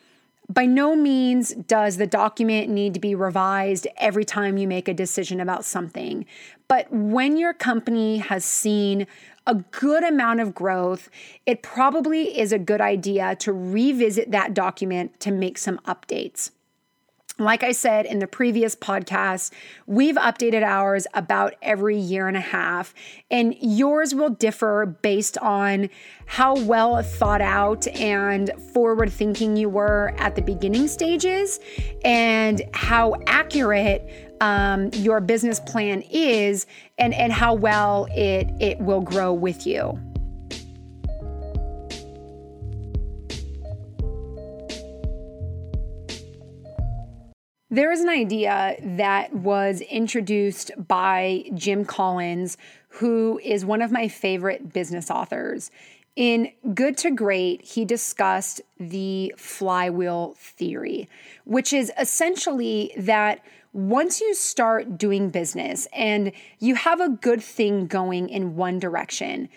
By 0.50 0.66
no 0.66 0.96
means 0.96 1.54
does 1.54 1.98
the 1.98 2.08
document 2.08 2.70
need 2.70 2.94
to 2.94 3.02
be 3.02 3.16
revised 3.16 3.86
every 3.98 4.24
time 4.24 4.58
you 4.58 4.66
make 4.66 4.88
a 4.88 4.94
decision 4.94 5.42
about 5.42 5.66
something. 5.66 6.26
But 6.70 6.92
when 6.92 7.36
your 7.36 7.54
company 7.54 8.20
has 8.20 8.46
seen 8.46 9.08
a 9.46 9.56
good 9.56 10.04
amount 10.04 10.40
of 10.40 10.56
growth, 10.56 11.10
it 11.46 11.62
probably 11.62 12.38
is 12.38 12.54
a 12.54 12.60
good 12.60 12.80
idea 12.80 13.36
to 13.38 13.52
revisit 13.52 14.32
that 14.32 14.54
document 14.54 15.20
to 15.20 15.32
make 15.32 15.58
some 15.58 15.80
updates. 15.80 16.52
Like 17.40 17.64
I 17.64 17.72
said 17.72 18.08
in 18.08 18.18
the 18.18 18.26
previous 18.26 18.76
podcast, 18.76 19.52
we've 19.86 20.16
updated 20.16 20.64
ours 20.64 21.06
about 21.14 21.54
every 21.62 21.96
year 21.98 22.28
and 22.28 22.36
a 22.36 22.42
half, 22.42 22.96
and 23.30 23.56
yours 23.62 24.16
will 24.16 24.32
differ 24.32 24.98
based 25.04 25.38
on 25.38 25.90
how 26.26 26.56
well 26.56 27.02
thought 27.04 27.42
out 27.42 27.86
and 27.90 28.50
forward 28.74 29.14
thinking 29.14 29.56
you 29.56 29.70
were 29.70 30.16
at 30.18 30.36
the 30.36 30.42
beginning 30.42 30.88
stages 30.88 31.60
and 32.04 32.64
how 32.74 33.16
accurate 33.28 34.34
um, 34.42 34.90
your 34.94 35.22
business 35.22 35.60
plan 35.60 36.02
is 36.10 36.66
and, 36.98 37.14
and 37.14 37.32
how 37.32 37.54
well 37.54 38.08
it, 38.16 38.50
it 38.60 38.80
will 38.80 39.02
grow 39.02 39.32
with 39.32 39.68
you. 39.68 40.00
There 47.78 47.92
is 47.92 48.02
an 48.02 48.10
idea 48.10 48.76
that 48.82 49.32
was 49.36 49.82
introduced 49.82 50.72
by 50.88 51.44
Jim 51.54 51.86
Collins, 51.86 52.58
who 52.88 53.40
is 53.44 53.66
one 53.66 53.84
of 53.84 53.92
my 53.92 54.08
favorite 54.08 54.74
business 54.74 55.12
authors. 55.12 55.70
In 56.16 56.52
Good 56.74 56.98
to 56.98 57.12
Great, 57.12 57.62
he 57.64 57.86
discussed 57.86 58.64
the 58.80 59.32
flywheel 59.38 60.34
theory, 60.40 61.08
which 61.46 61.72
is 61.72 61.92
essentially 62.00 62.94
that 62.98 63.46
once 63.74 64.22
you 64.22 64.34
start 64.34 64.98
doing 64.98 65.30
business 65.30 65.88
and 65.94 66.32
you 66.58 66.74
have 66.74 67.00
a 67.00 67.10
good 67.10 67.44
thing 67.44 67.86
going 67.86 68.28
in 68.28 68.56
one 68.56 68.80
direction, 68.80 69.50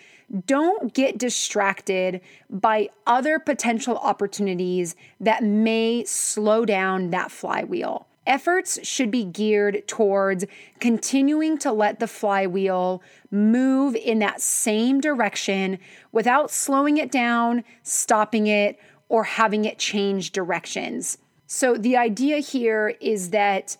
don't 0.45 0.93
get 0.93 1.17
distracted 1.17 2.21
by 2.51 2.87
other 3.07 3.39
potential 3.39 3.97
opportunities 3.97 4.95
that 5.19 5.43
may 5.43 6.03
slow 6.03 6.65
down 6.65 7.09
that 7.09 7.31
flywheel. 7.31 8.05
Efforts 8.27 8.85
should 8.87 9.09
be 9.09 9.23
geared 9.25 9.87
towards 9.87 10.45
continuing 10.79 11.57
to 11.57 11.71
let 11.71 11.99
the 11.99 12.07
flywheel 12.07 13.01
move 13.31 13.95
in 13.95 14.19
that 14.19 14.41
same 14.41 15.01
direction 15.01 15.79
without 16.11 16.51
slowing 16.51 16.97
it 16.97 17.11
down, 17.11 17.63
stopping 17.81 18.45
it, 18.45 18.79
or 19.09 19.23
having 19.23 19.65
it 19.65 19.79
change 19.79 20.31
directions. 20.31 21.17
So, 21.47 21.75
the 21.75 21.97
idea 21.97 22.37
here 22.37 22.95
is 23.01 23.31
that 23.31 23.75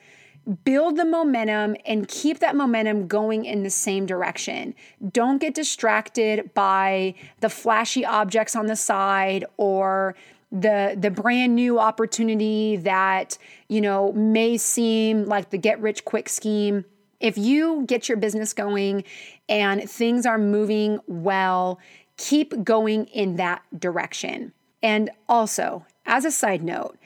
build 0.64 0.98
the 0.98 1.06
momentum 1.06 1.76
and 1.86 2.08
keep 2.08 2.40
that 2.40 2.56
momentum 2.56 3.08
going 3.08 3.46
in 3.46 3.64
the 3.64 3.70
same 3.70 4.06
direction. 4.06 4.74
Don't 5.12 5.38
get 5.38 5.54
distracted 5.54 6.54
by 6.54 7.14
the 7.40 7.50
flashy 7.50 8.04
objects 8.04 8.56
on 8.56 8.66
the 8.66 8.76
side 8.76 9.46
or 9.58 10.16
the 10.52 10.98
the 11.00 11.10
brand 11.10 11.56
new 11.56 11.80
opportunity 11.80 12.76
that, 12.78 13.38
you 13.70 13.82
know, 13.82 14.12
may 14.14 14.58
seem 14.58 15.26
like 15.26 15.50
the 15.50 15.58
get 15.58 15.80
rich 15.80 16.04
quick 16.06 16.28
scheme. 16.28 16.86
If 17.20 17.38
you 17.38 17.86
get 17.88 18.10
your 18.10 18.18
business 18.18 18.54
going 18.54 19.04
and 19.48 19.90
things 19.90 20.26
are 20.26 20.38
moving 20.38 21.00
well, 21.08 21.80
keep 22.18 22.64
going 22.64 23.06
in 23.06 23.38
that 23.38 23.62
direction. 23.78 24.54
And 24.84 25.10
also, 25.30 25.86
as 26.06 26.26
a 26.26 26.32
side 26.32 26.64
note, 26.64 26.98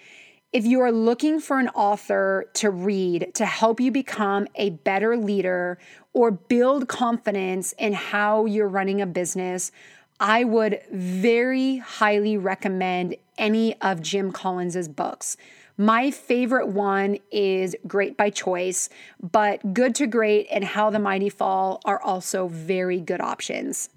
if 0.54 0.66
you 0.66 0.80
are 0.80 0.92
looking 0.92 1.42
for 1.42 1.60
an 1.60 1.68
author 1.70 2.46
to 2.54 2.70
read 2.70 3.32
to 3.36 3.46
help 3.46 3.82
you 3.82 3.92
become 3.92 4.48
a 4.56 4.70
better 4.70 5.18
leader 5.18 5.78
or 6.14 6.32
build 6.32 6.88
confidence 6.88 7.74
in 7.74 7.92
how 7.92 8.46
you're 8.46 8.70
running 8.70 9.02
a 9.02 9.06
business, 9.06 9.74
I 10.20 10.46
would 10.46 10.80
very 10.92 11.78
highly 11.78 12.38
recommend 12.38 13.18
any 13.38 13.80
of 13.82 14.02
Jim 14.02 14.32
Collins's 14.32 14.88
books. 14.88 15.38
My 15.78 16.10
favorite 16.10 16.68
one 16.68 17.18
is 17.32 17.76
Great 17.86 18.16
by 18.16 18.30
Choice, 18.30 18.90
but 19.22 19.74
Good 19.74 19.94
to 19.96 20.08
Great 20.08 20.48
and 20.50 20.64
How 20.64 20.90
the 20.90 21.00
Mighty 21.00 21.30
Fall 21.30 21.82
are 21.84 22.02
also 22.02 22.48
very 22.48 23.02
good 23.02 23.20
options. 23.20 23.90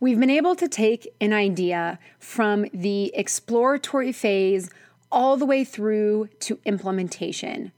We've 0.00 0.20
been 0.20 0.30
able 0.30 0.54
to 0.56 0.68
take 0.68 1.14
an 1.20 1.32
idea 1.32 1.98
from 2.18 2.66
the 2.74 3.10
exploratory 3.14 4.12
phase 4.12 4.68
all 5.10 5.36
the 5.36 5.46
way 5.46 5.64
through 5.64 6.28
to 6.40 6.58
implementation. 6.64 7.72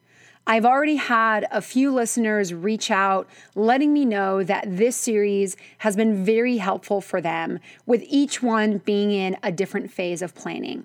I've 0.46 0.66
already 0.66 0.96
had 0.96 1.46
a 1.50 1.62
few 1.62 1.90
listeners 1.90 2.52
reach 2.52 2.90
out 2.90 3.26
letting 3.54 3.94
me 3.94 4.04
know 4.04 4.42
that 4.44 4.64
this 4.68 4.94
series 4.94 5.56
has 5.78 5.96
been 5.96 6.22
very 6.22 6.58
helpful 6.58 7.00
for 7.00 7.22
them, 7.22 7.60
with 7.86 8.04
each 8.06 8.42
one 8.42 8.78
being 8.78 9.10
in 9.10 9.38
a 9.42 9.50
different 9.50 9.90
phase 9.90 10.20
of 10.20 10.34
planning. 10.34 10.84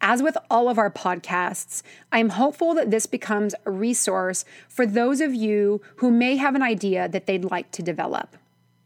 As 0.00 0.20
with 0.20 0.36
all 0.50 0.68
of 0.68 0.78
our 0.78 0.90
podcasts, 0.90 1.82
I'm 2.10 2.30
hopeful 2.30 2.74
that 2.74 2.90
this 2.90 3.06
becomes 3.06 3.54
a 3.64 3.70
resource 3.70 4.44
for 4.68 4.84
those 4.84 5.20
of 5.20 5.32
you 5.32 5.80
who 5.96 6.10
may 6.10 6.36
have 6.36 6.56
an 6.56 6.62
idea 6.62 7.08
that 7.08 7.26
they'd 7.26 7.44
like 7.44 7.70
to 7.72 7.82
develop. 7.82 8.36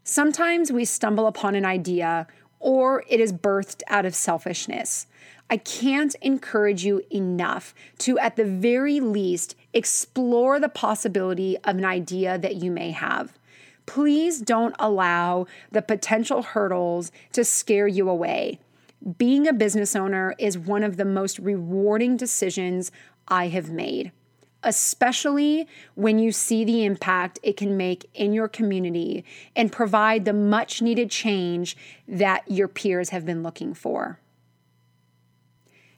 Sometimes 0.04 0.70
we 0.70 0.84
stumble 0.84 1.26
upon 1.26 1.54
an 1.54 1.64
idea 1.64 2.26
or 2.60 3.02
it 3.08 3.18
is 3.18 3.32
birthed 3.32 3.82
out 3.88 4.04
of 4.04 4.14
selfishness. 4.14 5.06
I 5.50 5.56
can't 5.58 6.14
encourage 6.22 6.84
you 6.84 7.02
enough 7.10 7.74
to, 7.98 8.18
at 8.18 8.36
the 8.36 8.44
very 8.44 9.00
least, 9.00 9.54
explore 9.74 10.60
the 10.60 10.68
possibility 10.68 11.56
of 11.58 11.78
an 11.78 11.84
idea 11.84 12.38
that 12.38 12.56
you 12.56 12.70
may 12.70 12.90
have. 12.90 13.38
Please 13.86 14.40
don't 14.40 14.74
allow 14.78 15.46
the 15.70 15.82
potential 15.82 16.42
hurdles 16.42 17.10
to 17.32 17.44
scare 17.44 17.88
you 17.88 18.08
away. 18.08 18.58
Being 19.18 19.48
a 19.48 19.52
business 19.52 19.96
owner 19.96 20.34
is 20.38 20.56
one 20.56 20.84
of 20.84 20.96
the 20.96 21.04
most 21.04 21.38
rewarding 21.38 22.16
decisions 22.16 22.92
I 23.26 23.48
have 23.48 23.70
made, 23.70 24.12
especially 24.62 25.66
when 25.96 26.20
you 26.20 26.30
see 26.30 26.64
the 26.64 26.84
impact 26.84 27.40
it 27.42 27.56
can 27.56 27.76
make 27.76 28.08
in 28.14 28.32
your 28.32 28.46
community 28.46 29.24
and 29.56 29.72
provide 29.72 30.24
the 30.24 30.32
much 30.32 30.80
needed 30.80 31.10
change 31.10 31.76
that 32.06 32.48
your 32.48 32.68
peers 32.68 33.08
have 33.08 33.26
been 33.26 33.42
looking 33.42 33.74
for. 33.74 34.20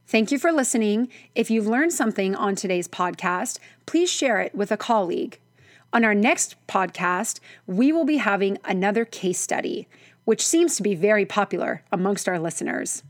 Thank 0.07 0.31
you 0.31 0.39
for 0.39 0.53
listening. 0.53 1.09
If 1.35 1.51
you've 1.51 1.67
learned 1.67 1.93
something 1.93 2.35
on 2.35 2.57
today's 2.57 2.87
podcast, 2.87 3.59
please 3.87 4.11
share 4.11 4.41
it 4.41 4.55
with 4.55 4.71
a 4.71 4.77
colleague. 4.77 5.41
On 5.95 6.05
our 6.05 6.15
next 6.15 6.57
podcast, 6.67 7.41
we 7.67 7.91
will 7.91 8.05
be 8.05 8.19
having 8.19 8.59
another 8.65 9.07
case 9.07 9.41
study, 9.41 9.89
which 10.25 10.47
seems 10.47 10.77
to 10.77 10.83
be 10.83 10.95
very 10.95 11.25
popular 11.25 11.83
amongst 11.91 12.29
our 12.29 12.39
listeners. 12.39 13.03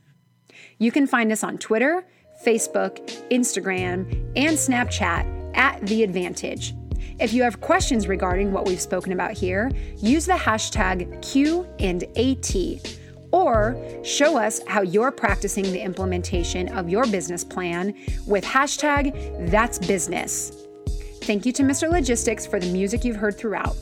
You 0.79 0.93
can 0.93 1.09
find 1.09 1.33
us 1.33 1.43
on 1.43 1.59
Twitter, 1.59 2.05
Facebook, 2.47 2.99
Instagram, 3.29 4.13
and 4.37 4.57
Snapchat 4.57 5.57
at 5.57 5.85
The 5.87 6.05
Advantage. 6.05 6.75
If 7.19 7.33
you 7.33 7.43
have 7.43 7.61
questions 7.61 8.07
regarding 8.07 8.53
what 8.53 8.67
we've 8.67 8.81
spoken 8.81 9.13
about 9.13 9.33
here, 9.33 9.71
use 9.97 10.27
the 10.27 10.33
hashtag 10.35 11.23
Q 11.23 11.67
and 11.81 12.05
AT 12.17 12.99
or 13.35 13.77
show 14.05 14.37
us 14.37 14.61
how 14.69 14.83
you're 14.83 15.11
practicing 15.11 15.65
the 15.65 15.81
implementation 15.81 16.69
of 16.69 16.89
your 16.89 17.05
business 17.07 17.43
plan 17.43 17.93
with 18.29 18.45
hashtag 18.45 19.51
that's 19.51 19.77
business. 19.77 20.53
Thank 21.23 21.45
you 21.45 21.53
to 21.55 21.65
Mr. 21.65 21.91
Logistix 21.91 22.49
for 22.49 22.61
the 22.61 22.71
music 22.71 23.05
you've 23.05 23.17
heard 23.17 23.37
throughout. 23.37 23.77